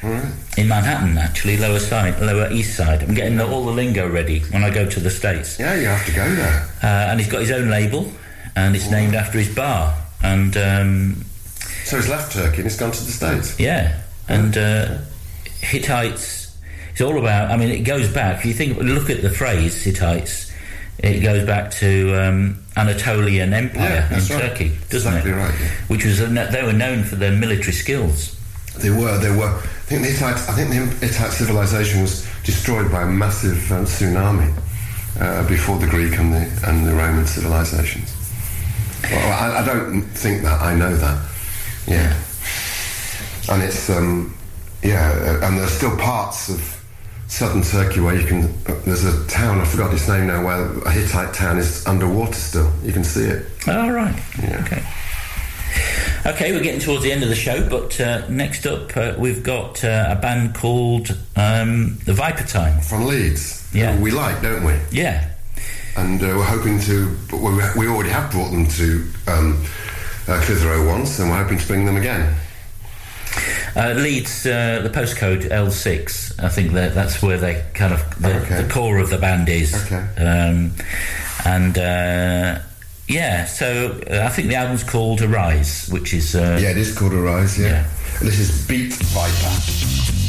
right. 0.02 0.32
in 0.56 0.68
Manhattan, 0.68 1.18
actually, 1.18 1.56
lower 1.56 1.78
side, 1.78 2.20
lower 2.20 2.50
east 2.52 2.76
side. 2.76 3.02
I'm 3.02 3.14
getting 3.14 3.36
the, 3.36 3.46
all 3.46 3.64
the 3.64 3.72
lingo 3.72 4.08
ready 4.08 4.40
when 4.50 4.64
I 4.64 4.70
go 4.70 4.88
to 4.88 5.00
the 5.00 5.10
states. 5.10 5.58
Yeah, 5.58 5.74
you 5.74 5.86
have 5.86 6.06
to 6.06 6.12
go 6.12 6.34
there. 6.34 6.68
Uh, 6.82 7.10
and 7.10 7.20
he's 7.20 7.30
got 7.30 7.40
his 7.40 7.50
own 7.50 7.68
label, 7.68 8.12
and 8.56 8.76
it's 8.76 8.90
named 8.90 9.14
after 9.14 9.38
his 9.38 9.54
bar. 9.54 9.96
And 10.22 10.56
um, 10.56 11.24
So 11.84 11.96
he's 11.96 12.08
left 12.08 12.32
Turkey 12.32 12.58
and 12.58 12.64
he's 12.64 12.78
gone 12.78 12.92
to 12.92 13.04
the 13.04 13.10
States. 13.10 13.58
yeah, 13.58 14.02
and 14.28 14.56
uh, 14.56 14.98
Hittites. 15.62 16.56
It's 16.92 17.00
all 17.00 17.18
about. 17.18 17.50
I 17.50 17.56
mean, 17.56 17.70
it 17.70 17.80
goes 17.84 18.12
back. 18.12 18.38
If 18.40 18.44
you 18.46 18.52
think, 18.52 18.78
look 18.78 19.08
at 19.10 19.22
the 19.22 19.30
phrase 19.30 19.82
Hittites. 19.82 20.50
It 20.98 21.20
goes 21.20 21.44
back 21.46 21.70
to 21.72 22.14
um, 22.22 22.62
Anatolian 22.76 23.52
Empire 23.54 24.06
Yeah, 24.10 24.18
in 24.18 24.20
right. 24.20 24.28
Turkey, 24.50 24.72
doesn't 24.90 25.12
Exactly 25.16 25.32
it? 25.32 25.34
right, 25.34 25.54
yeah. 25.60 25.68
Which 25.88 26.04
was 26.04 26.18
they 26.18 26.62
were 26.62 26.72
known 26.72 27.02
for 27.02 27.16
their 27.16 27.32
military 27.32 27.72
skills. 27.72 28.38
They 28.78 28.90
were. 28.90 29.18
They 29.18 29.30
were. 29.34 29.48
I 29.48 29.60
think 29.86 30.02
the 30.02 30.08
Hittite. 30.08 30.36
I 30.48 30.52
think 30.54 30.68
the 30.70 31.06
Hittite 31.06 31.32
civilization 31.32 32.02
was 32.02 32.28
destroyed 32.44 32.92
by 32.92 33.02
a 33.02 33.06
massive 33.06 33.72
um, 33.72 33.84
tsunami 33.86 34.52
uh, 35.18 35.48
before 35.48 35.78
the 35.78 35.86
Greek 35.88 36.16
and 36.18 36.32
the 36.32 36.62
and 36.68 36.86
the 36.86 36.92
Roman 36.94 37.26
civilizations. 37.26 38.14
Well, 39.10 39.32
I, 39.32 39.62
I 39.62 39.66
don't 39.66 40.02
think 40.02 40.42
that. 40.42 40.60
I 40.60 40.74
know 40.74 40.94
that. 40.94 41.28
Yeah. 41.86 42.14
And 43.50 43.62
it's 43.62 43.90
um, 43.90 44.34
yeah, 44.82 45.38
uh, 45.42 45.46
and 45.46 45.58
there's 45.58 45.72
still 45.72 45.96
parts 45.96 46.48
of 46.48 46.84
southern 47.28 47.62
Turkey 47.62 48.00
where 48.00 48.14
you 48.18 48.26
can. 48.26 48.52
There's 48.84 49.04
a 49.04 49.26
town 49.28 49.60
I 49.60 49.64
forgot 49.64 49.92
its 49.92 50.08
name 50.08 50.26
now 50.26 50.44
where 50.44 50.78
a 50.84 50.90
Hittite 50.90 51.34
town 51.34 51.58
is 51.58 51.86
underwater 51.86 52.34
still. 52.34 52.72
You 52.82 52.92
can 52.92 53.04
see 53.04 53.24
it. 53.24 53.46
All 53.68 53.90
right. 53.92 54.14
Yeah. 54.42 54.62
Okay. 54.64 54.82
Okay, 56.24 56.52
we're 56.52 56.62
getting 56.62 56.80
towards 56.80 57.02
the 57.02 57.10
end 57.10 57.22
of 57.24 57.28
the 57.30 57.34
show, 57.34 57.68
but 57.68 57.98
uh, 58.00 58.28
next 58.28 58.64
up 58.66 58.96
uh, 58.96 59.14
we've 59.18 59.42
got 59.42 59.82
uh, 59.82 60.06
a 60.10 60.14
band 60.20 60.54
called 60.54 61.10
um, 61.34 61.98
the 62.04 62.12
Viper 62.12 62.44
Time. 62.44 62.80
From 62.80 63.06
Leeds. 63.06 63.68
Yeah. 63.74 63.98
We 63.98 64.10
like, 64.12 64.40
don't 64.42 64.62
we? 64.64 64.74
Yeah. 64.92 65.30
and 65.96 66.22
uh, 66.22 66.26
we're 66.26 66.44
hoping 66.44 66.78
to. 66.80 67.16
We 67.76 67.88
already 67.88 68.10
have 68.10 68.30
brought 68.30 68.50
them 68.50 68.66
to 68.68 69.08
um, 69.26 69.64
uh, 70.28 70.40
Clitheroe 70.44 70.86
once, 70.86 71.18
and 71.18 71.28
we're 71.30 71.42
hoping 71.42 71.58
to 71.58 71.66
bring 71.66 71.86
them 71.86 71.96
again. 71.96 72.34
Uh, 73.74 73.94
Leeds, 73.96 74.44
uh, 74.46 74.80
the 74.82 74.90
postcode 74.90 75.48
L6. 75.50 76.38
I 76.42 76.48
think 76.48 76.72
that 76.72 76.94
that's 76.94 77.22
where 77.22 77.38
they 77.38 77.64
kind 77.74 77.92
of 77.94 78.00
the, 78.20 78.34
Okay. 78.42 78.62
the 78.62 78.68
core 78.68 78.98
of 78.98 79.08
the 79.10 79.18
band 79.18 79.48
is. 79.48 79.74
Okay. 79.86 80.04
Um, 80.22 80.72
and 81.44 81.76
uh, 81.78 82.58
yeah, 83.08 83.44
so 83.46 83.98
uh, 84.10 84.24
I 84.24 84.28
think 84.28 84.48
the 84.48 84.56
album's 84.56 84.84
called 84.84 85.22
Arise, 85.22 85.88
which 85.90 86.12
is 86.14 86.34
uh, 86.34 86.58
Yeah, 86.60 86.70
it 86.70 86.76
is 86.78 86.96
called 86.96 87.14
Arise. 87.14 87.58
Yeah, 87.58 87.66
Yeah. 87.68 87.86
And 88.20 88.28
this 88.28 88.38
is 88.38 88.66
Beat 88.68 88.92
Viper. 88.92 90.21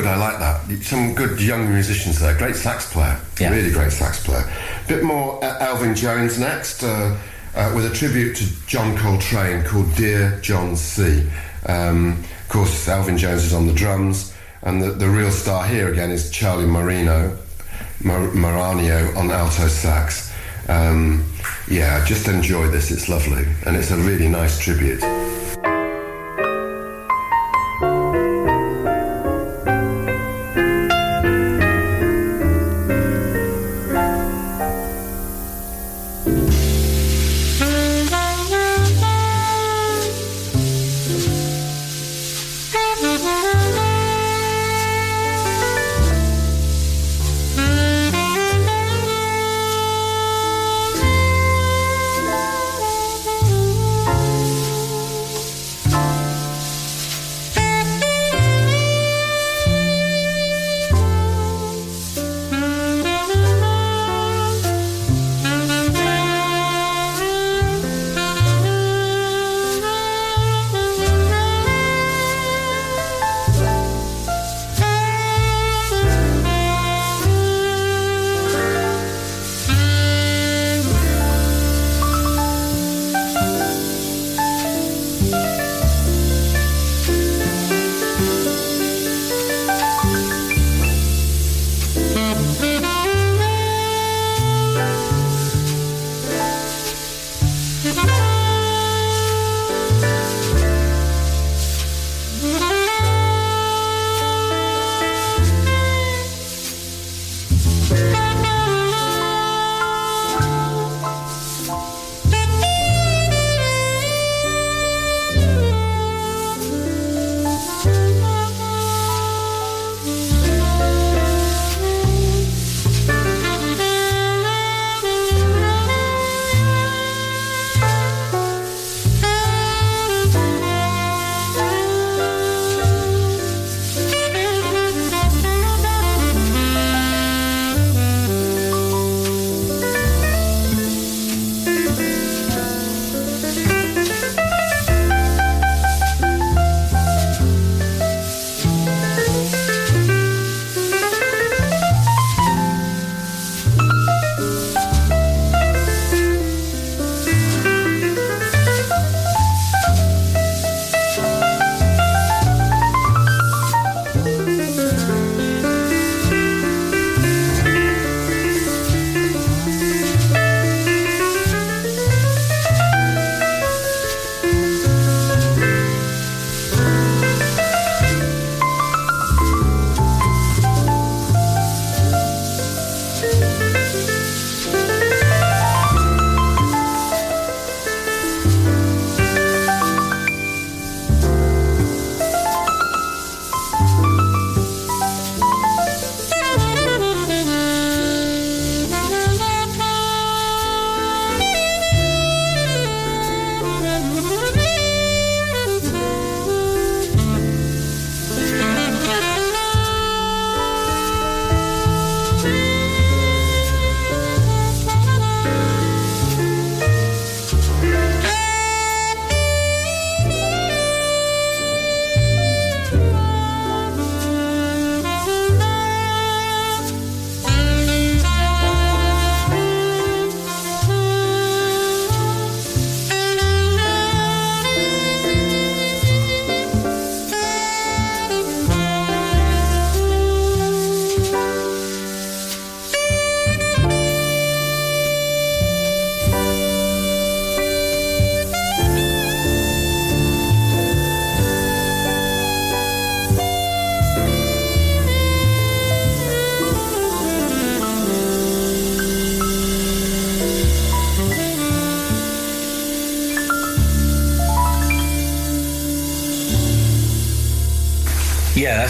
Good. 0.00 0.08
I 0.08 0.16
like 0.16 0.38
that. 0.38 0.82
Some 0.82 1.14
good 1.14 1.38
young 1.42 1.70
musicians 1.70 2.20
there. 2.20 2.34
Great 2.34 2.56
sax 2.56 2.90
player. 2.90 3.20
Yeah. 3.38 3.50
Really 3.50 3.70
great 3.70 3.92
sax 3.92 4.24
player. 4.24 4.50
Bit 4.88 5.04
more 5.04 5.44
uh, 5.44 5.58
Elvin 5.60 5.94
Jones 5.94 6.38
next, 6.38 6.82
uh, 6.82 7.18
uh, 7.54 7.72
with 7.76 7.84
a 7.84 7.94
tribute 7.94 8.34
to 8.36 8.66
John 8.66 8.96
Coltrane 8.96 9.62
called 9.62 9.94
Dear 9.96 10.38
John 10.40 10.74
C. 10.74 11.28
Um, 11.66 12.12
of 12.12 12.48
course, 12.48 12.88
Elvin 12.88 13.18
Jones 13.18 13.44
is 13.44 13.52
on 13.52 13.66
the 13.66 13.74
drums, 13.74 14.34
and 14.62 14.82
the, 14.82 14.92
the 14.92 15.06
real 15.06 15.30
star 15.30 15.66
here 15.66 15.92
again 15.92 16.10
is 16.10 16.30
Charlie 16.30 16.64
Marino, 16.64 17.36
Mar- 18.02 18.32
Mariano 18.32 19.14
on 19.18 19.30
alto 19.30 19.68
sax. 19.68 20.32
Um, 20.70 21.30
yeah, 21.68 22.02
just 22.06 22.26
enjoy 22.26 22.68
this. 22.68 22.90
It's 22.90 23.10
lovely, 23.10 23.44
and 23.66 23.76
it's 23.76 23.90
a 23.90 23.98
really 23.98 24.28
nice 24.28 24.58
tribute. 24.58 25.02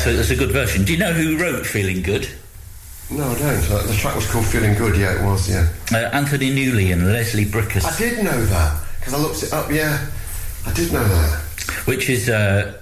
That's 0.01 0.15
a, 0.15 0.17
that's 0.17 0.31
a 0.31 0.37
good 0.37 0.51
version. 0.51 0.85
Do 0.85 0.95
you 0.95 0.99
know 0.99 1.13
who 1.13 1.37
wrote 1.37 1.67
Feeling 1.67 2.01
Good? 2.01 2.27
No, 3.11 3.23
I 3.23 3.39
don't. 3.39 3.71
Uh, 3.71 3.83
the 3.83 3.93
track 3.93 4.17
was 4.17 4.31
called 4.31 4.47
Feeling 4.47 4.75
Good. 4.75 4.97
Yeah, 4.97 5.21
it 5.21 5.27
was. 5.27 5.47
Yeah. 5.47 5.69
Uh, 5.93 6.09
Anthony 6.17 6.51
Newley 6.51 6.91
and 6.91 7.07
Leslie 7.13 7.45
Bricusse. 7.45 7.85
I 7.85 7.99
did 7.99 8.25
know 8.25 8.45
that 8.47 8.83
because 8.99 9.13
I 9.13 9.19
looked 9.19 9.43
it 9.43 9.53
up. 9.53 9.71
Yeah, 9.71 10.07
I 10.65 10.73
did 10.73 10.91
know 10.91 11.07
that. 11.07 11.41
which 11.85 12.09
is 12.09 12.31
uh, 12.31 12.81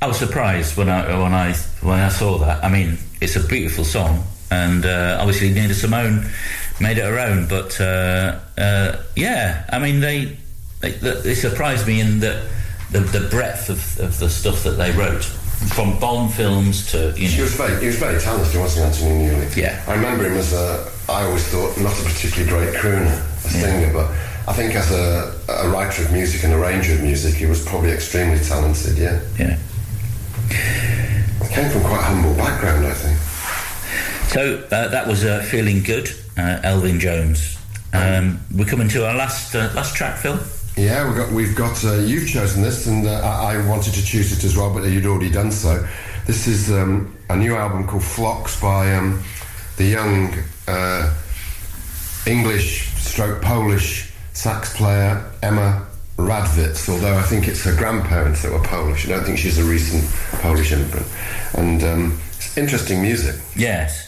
I 0.00 0.06
was 0.06 0.18
surprised 0.18 0.78
when 0.78 0.88
I 0.88 1.22
when 1.22 1.34
I 1.34 1.52
when 1.82 1.98
I 1.98 2.08
saw 2.08 2.38
that. 2.38 2.64
I 2.64 2.70
mean, 2.70 2.96
it's 3.20 3.36
a 3.36 3.46
beautiful 3.46 3.84
song, 3.84 4.24
and 4.50 4.86
uh, 4.86 5.18
obviously 5.20 5.52
Nina 5.52 5.74
Simone 5.74 6.24
made 6.80 6.96
it 6.96 7.04
her 7.04 7.18
own. 7.18 7.48
But 7.48 7.78
uh, 7.78 8.38
uh, 8.56 9.02
yeah, 9.14 9.68
I 9.70 9.78
mean, 9.78 10.00
they 10.00 10.38
they, 10.80 10.92
they 10.92 11.34
surprised 11.34 11.86
me 11.86 12.00
in 12.00 12.20
the 12.20 12.48
the, 12.92 13.00
the 13.00 13.28
breadth 13.28 13.68
of, 13.68 14.00
of 14.00 14.18
the 14.18 14.30
stuff 14.30 14.62
that 14.62 14.78
they 14.78 14.90
wrote. 14.92 15.30
From 15.74 15.98
Bond 15.98 16.32
films 16.34 16.90
to 16.92 17.12
you 17.16 17.28
He 17.28 17.36
know. 17.36 17.42
was 17.44 17.54
very, 17.54 17.80
he 17.80 17.86
was 17.86 17.96
very 17.96 18.20
talented, 18.20 18.60
wasn't 18.60 18.94
he, 18.94 19.04
Anthony 19.06 19.28
Newley? 19.28 19.56
Yeah. 19.56 19.82
I 19.88 19.94
remember 19.94 20.24
him 20.26 20.34
as 20.36 20.52
a, 20.52 20.90
I 21.08 21.24
always 21.24 21.44
thought, 21.48 21.76
not 21.78 21.92
a 21.98 22.02
particularly 22.04 22.48
great 22.48 22.74
crooner, 22.80 23.18
a 23.44 23.48
singer, 23.48 23.92
but 23.92 24.10
I 24.48 24.52
think 24.52 24.74
as 24.74 24.90
a, 24.92 25.34
a 25.48 25.68
writer 25.70 26.02
of 26.04 26.12
music 26.12 26.44
and 26.44 26.52
arranger 26.52 26.94
of 26.94 27.02
music, 27.02 27.34
he 27.34 27.46
was 27.46 27.64
probably 27.64 27.90
extremely 27.90 28.38
talented, 28.38 28.96
yeah. 28.98 29.20
Yeah. 29.38 29.58
Came 31.52 31.70
from 31.70 31.80
quite 31.82 32.00
a 32.00 32.02
humble 32.02 32.34
background, 32.34 32.84
I 32.86 32.92
think. 32.92 33.18
So 34.28 34.62
uh, 34.70 34.88
that 34.88 35.06
was 35.06 35.24
uh, 35.24 35.42
feeling 35.50 35.82
good, 35.82 36.10
uh, 36.36 36.60
Elvin 36.62 37.00
Jones. 37.00 37.56
Um, 37.94 38.40
we're 38.54 38.66
coming 38.66 38.88
to 38.90 39.06
our 39.06 39.14
last 39.14 39.54
uh, 39.54 39.70
last 39.74 39.94
track, 39.96 40.18
Phil. 40.18 40.38
Yeah, 40.76 41.08
we've 41.08 41.16
got, 41.16 41.32
we've 41.32 41.56
got 41.56 41.84
uh, 41.86 41.94
you've 41.94 42.28
chosen 42.28 42.62
this, 42.62 42.86
and 42.86 43.06
uh, 43.06 43.20
I, 43.22 43.66
wanted 43.66 43.94
to 43.94 44.04
choose 44.04 44.30
it 44.36 44.44
as 44.44 44.58
well, 44.58 44.72
but 44.74 44.84
you'd 44.84 45.06
already 45.06 45.30
done 45.30 45.50
so. 45.50 45.88
This 46.26 46.46
is 46.46 46.70
um, 46.70 47.16
a 47.30 47.36
new 47.36 47.56
album 47.56 47.86
called 47.86 48.04
Flocks 48.04 48.60
by 48.60 48.94
um, 48.94 49.22
the 49.78 49.84
young 49.86 50.34
uh, 50.68 51.14
English 52.26 52.88
stroke 52.96 53.40
Polish 53.40 54.12
sax 54.34 54.76
player 54.76 55.24
Emma 55.42 55.86
Rawicz, 56.18 56.90
although 56.90 57.16
I 57.16 57.22
think 57.22 57.48
it's 57.48 57.64
her 57.64 57.74
grandparents 57.74 58.42
that 58.42 58.52
were 58.52 58.62
Polish. 58.62 59.06
I 59.06 59.12
don't 59.12 59.24
think 59.24 59.38
she's 59.38 59.58
a 59.58 59.64
recent 59.64 60.04
Polish 60.42 60.72
immigrant. 60.72 61.06
And 61.54 61.82
um, 61.84 62.20
it's 62.36 62.58
interesting 62.58 63.00
music. 63.00 63.36
Yes. 63.54 64.05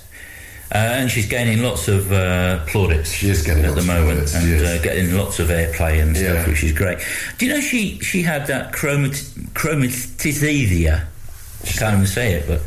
Uh, 0.70 0.76
and 1.00 1.10
she's 1.10 1.26
gaining 1.26 1.62
lots 1.62 1.88
of 1.88 2.12
uh, 2.12 2.62
plaudits 2.66 3.10
She 3.10 3.30
is 3.30 3.42
getting 3.42 3.64
at 3.64 3.74
the 3.74 3.82
moment, 3.82 4.20
and 4.34 4.44
she 4.60 4.64
uh, 4.66 4.82
getting 4.82 5.14
lots 5.16 5.38
of 5.38 5.48
airplay 5.48 6.02
and 6.02 6.14
Yeah. 6.14 6.32
stuff, 6.34 6.48
which 6.48 6.62
is 6.62 6.72
great. 6.72 6.98
Do 7.38 7.46
you 7.46 7.54
know 7.54 7.60
she 7.60 7.98
she 8.00 8.22
had 8.22 8.46
that 8.48 8.72
chromat- 8.72 9.32
chromatizethia? 9.54 11.04
I 11.64 11.66
can't 11.66 11.94
even 11.94 12.06
say 12.06 12.34
it, 12.34 12.46
but 12.46 12.60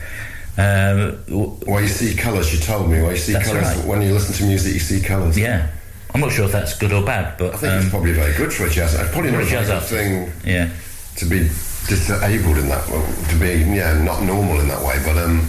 um, 0.57 1.23
w- 1.27 1.81
you 1.81 1.87
see 1.87 2.15
colours, 2.15 2.51
you 2.53 2.59
told 2.59 2.89
me. 2.89 3.01
Where 3.01 3.11
you 3.11 3.17
see 3.17 3.33
colours, 3.33 3.63
right. 3.77 3.85
when 3.85 4.01
you 4.01 4.13
listen 4.13 4.33
to 4.35 4.43
music, 4.45 4.73
you 4.73 4.79
see 4.79 4.99
colours. 5.01 5.37
yeah, 5.37 5.69
I'm 6.13 6.21
not 6.21 6.31
sure 6.31 6.45
if 6.45 6.51
that's 6.51 6.77
good 6.77 6.91
or 6.91 7.03
bad, 7.03 7.37
but 7.37 7.53
I 7.53 7.57
think 7.57 7.71
um, 7.73 7.79
it's 7.81 7.89
probably 7.89 8.13
very 8.13 8.35
good 8.35 8.51
for 8.51 8.65
a 8.65 8.69
jazz. 8.69 8.95
It's 8.95 9.11
probably 9.11 9.31
not 9.31 9.41
a 9.43 9.45
For 9.45 9.55
a 9.57 9.61
very 9.61 9.79
jazz 9.79 9.89
thing 9.89 10.31
yeah, 10.43 10.69
to 11.17 11.25
be 11.25 11.49
disabled 11.87 12.57
in 12.57 12.67
that 12.69 12.85
to 13.29 13.35
be 13.39 13.63
yeah 13.75 14.01
not 14.03 14.21
normal 14.23 14.59
in 14.59 14.67
that 14.67 14.81
way 14.85 15.01
but 15.03 15.17
um 15.17 15.39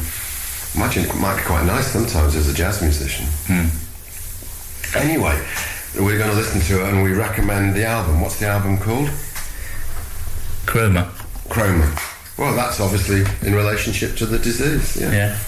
imagine 0.75 1.05
it 1.05 1.15
might 1.17 1.37
be 1.37 1.43
quite 1.43 1.65
nice 1.67 1.87
sometimes 1.89 2.35
as 2.37 2.49
a 2.49 2.55
jazz 2.55 2.81
musician 2.83 3.27
anyway 4.97 5.39
we're 5.99 6.17
going 6.19 6.31
to 6.31 6.37
listen 6.37 6.61
to 6.61 6.83
it 6.85 6.89
and 6.93 7.03
we 7.03 7.13
recommend 7.13 7.75
the 7.75 7.85
album 7.85 8.21
what's 8.21 8.39
the 8.39 8.47
album 8.47 8.79
called 8.79 9.09
chroma. 10.67 11.05
chroma 11.49 12.39
well 12.39 12.55
that's 12.55 12.81
obviously 12.81 13.23
in 13.47 13.55
relationship 13.55 14.17
to 14.17 14.27
the 14.27 14.39
disease 14.39 15.01
yeah, 15.01 15.11
Yeah. 15.13 15.39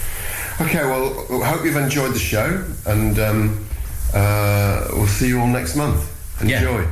okay 0.67 0.85
well 0.85 1.43
hope 1.45 1.65
you've 1.65 1.77
enjoyed 1.77 2.13
the 2.15 2.19
show 2.19 2.65
and 2.87 3.19
um, 3.19 3.67
uh, 4.13 4.87
we'll 4.93 5.07
see 5.07 5.29
you 5.29 5.41
all 5.41 5.47
next 5.49 5.77
month 5.77 6.05
Yeah. 6.45 6.59
enjoy 6.59 6.87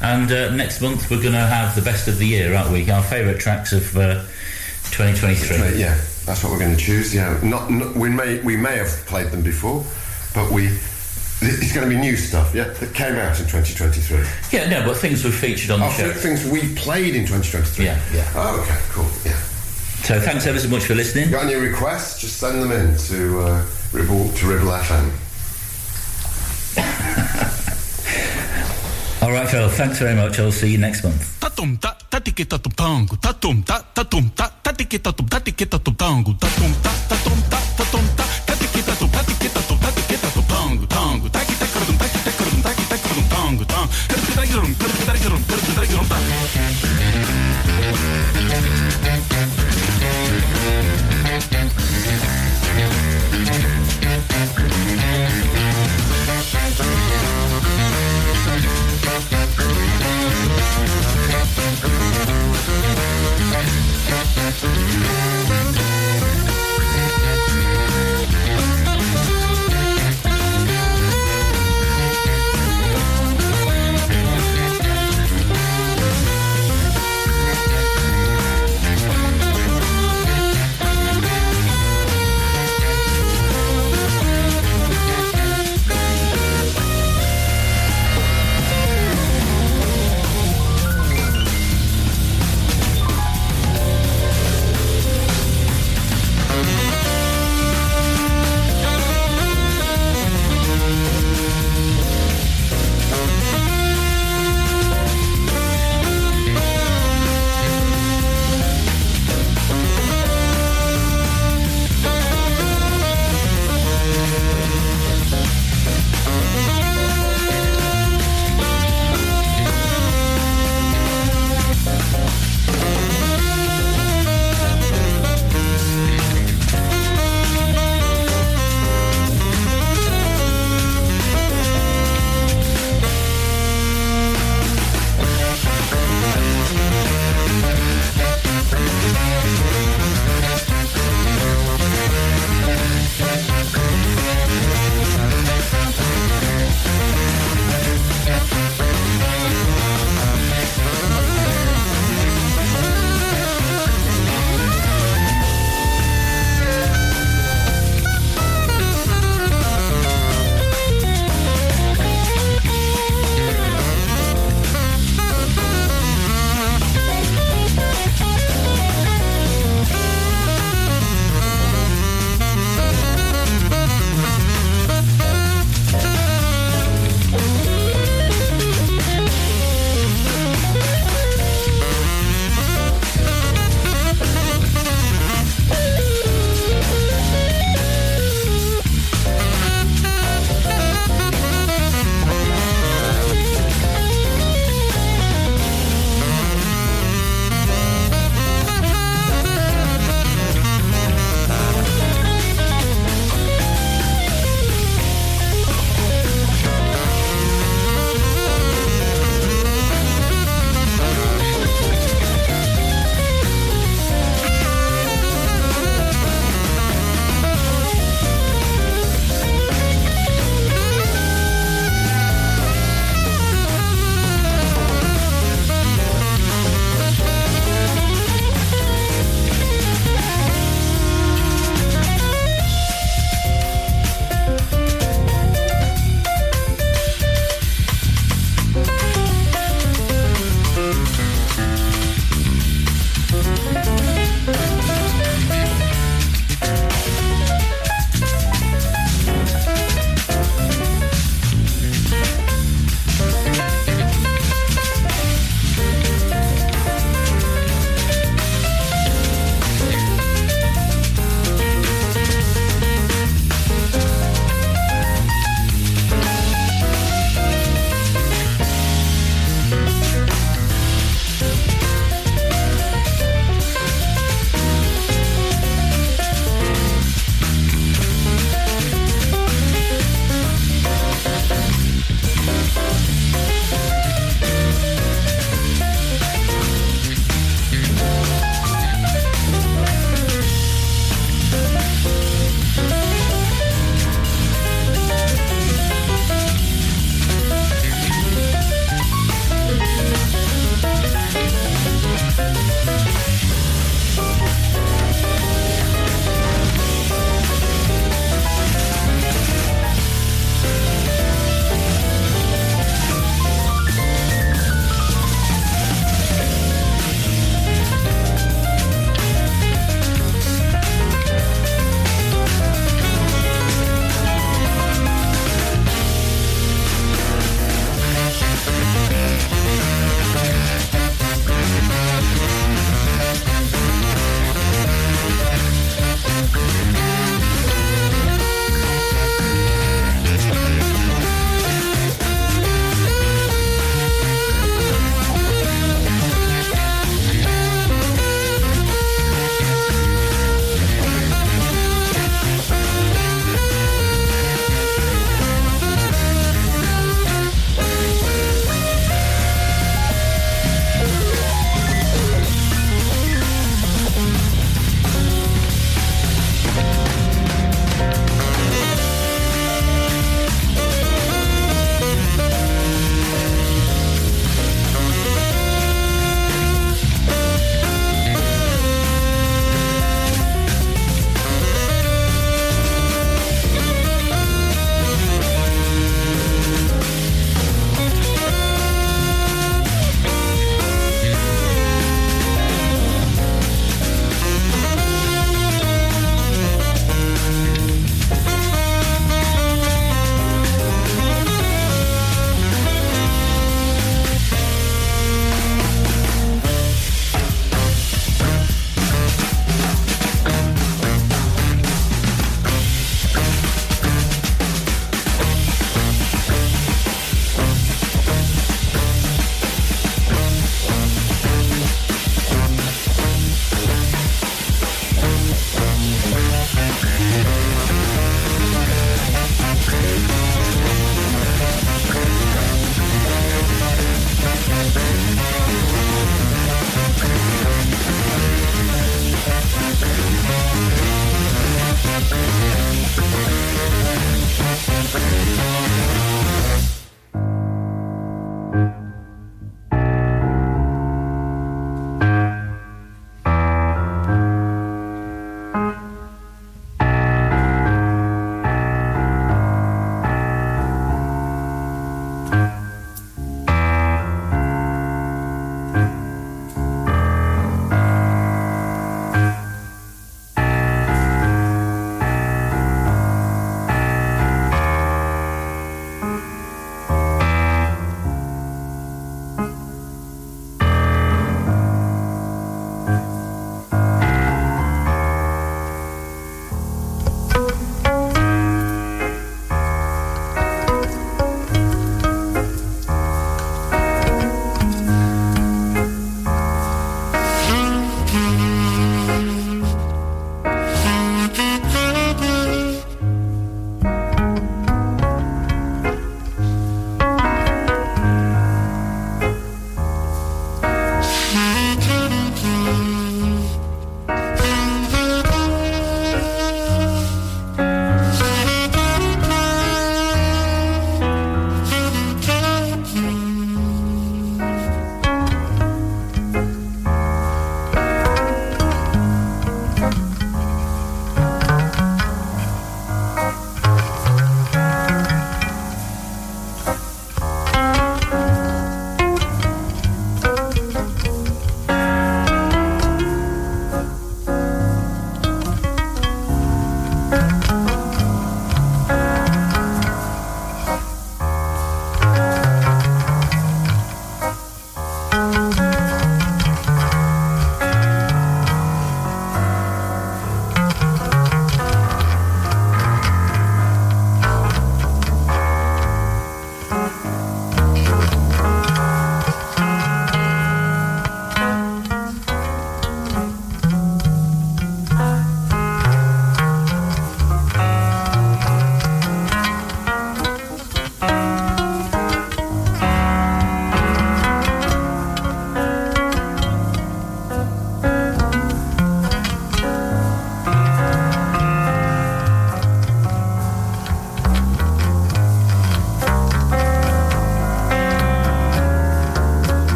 And 0.00 0.30
uh, 0.32 0.50
next 0.54 0.80
month 0.82 1.08
we're 1.10 1.22
going 1.22 1.32
to 1.34 1.46
have 1.46 1.74
the 1.76 1.82
best 1.82 2.08
of 2.08 2.18
the 2.18 2.26
year, 2.26 2.54
aren't 2.56 2.72
we? 2.72 2.90
Our 2.90 3.04
favourite 3.04 3.38
tracks 3.38 3.72
of 3.72 3.96
uh, 3.96 4.24
2023. 4.90 5.78
Yeah, 5.78 5.94
that's 6.26 6.42
what 6.42 6.52
we're 6.52 6.58
going 6.58 6.74
to 6.76 6.80
choose. 6.80 7.14
Yeah, 7.14 7.38
not, 7.42 7.70
not 7.70 7.94
we 7.94 8.08
may 8.08 8.40
we 8.42 8.56
may 8.56 8.76
have 8.76 8.88
played 9.06 9.30
them 9.30 9.42
before, 9.42 9.84
but 10.34 10.50
we 10.50 10.66
it's 11.44 11.72
going 11.74 11.88
to 11.88 11.92
be 11.94 12.00
new 12.00 12.16
stuff. 12.16 12.54
Yeah, 12.54 12.64
that 12.68 12.94
came 12.94 13.16
out 13.16 13.38
in 13.40 13.46
2023. 13.46 14.24
Yeah, 14.56 14.68
no, 14.70 14.86
but 14.86 14.96
things 14.96 15.24
we've 15.24 15.34
featured 15.34 15.72
on 15.72 15.80
the 15.80 15.86
Oh, 15.86 15.90
show. 15.90 16.12
things 16.12 16.44
we 16.48 16.72
played 16.76 17.16
in 17.16 17.26
2023. 17.26 17.84
Yeah, 17.84 18.00
yeah. 18.14 18.30
Oh, 18.36 18.60
okay, 18.62 18.78
cool. 18.90 19.08
Yeah. 19.24 19.36
So 20.04 20.20
thanks 20.20 20.46
ever 20.46 20.58
so 20.60 20.68
much 20.68 20.84
for 20.84 20.94
listening. 20.94 21.30
Got 21.30 21.44
any 21.46 21.54
requests? 21.56 22.20
Just 22.20 22.36
send 22.38 22.62
them 22.62 22.70
in 22.72 22.96
to 22.96 23.40
uh, 23.40 23.66
Ribble 23.92 24.28
to 24.32 24.46
Ribble 24.46 24.68
FM. 24.70 25.10
All 29.22 29.30
right, 29.30 29.48
Phil. 29.48 29.68
Thanks 29.68 30.00
very 30.00 30.16
much. 30.16 30.40
I'll 30.40 30.50
see 30.50 30.72
you 30.72 30.78
next 30.78 31.04
month. 31.04 31.38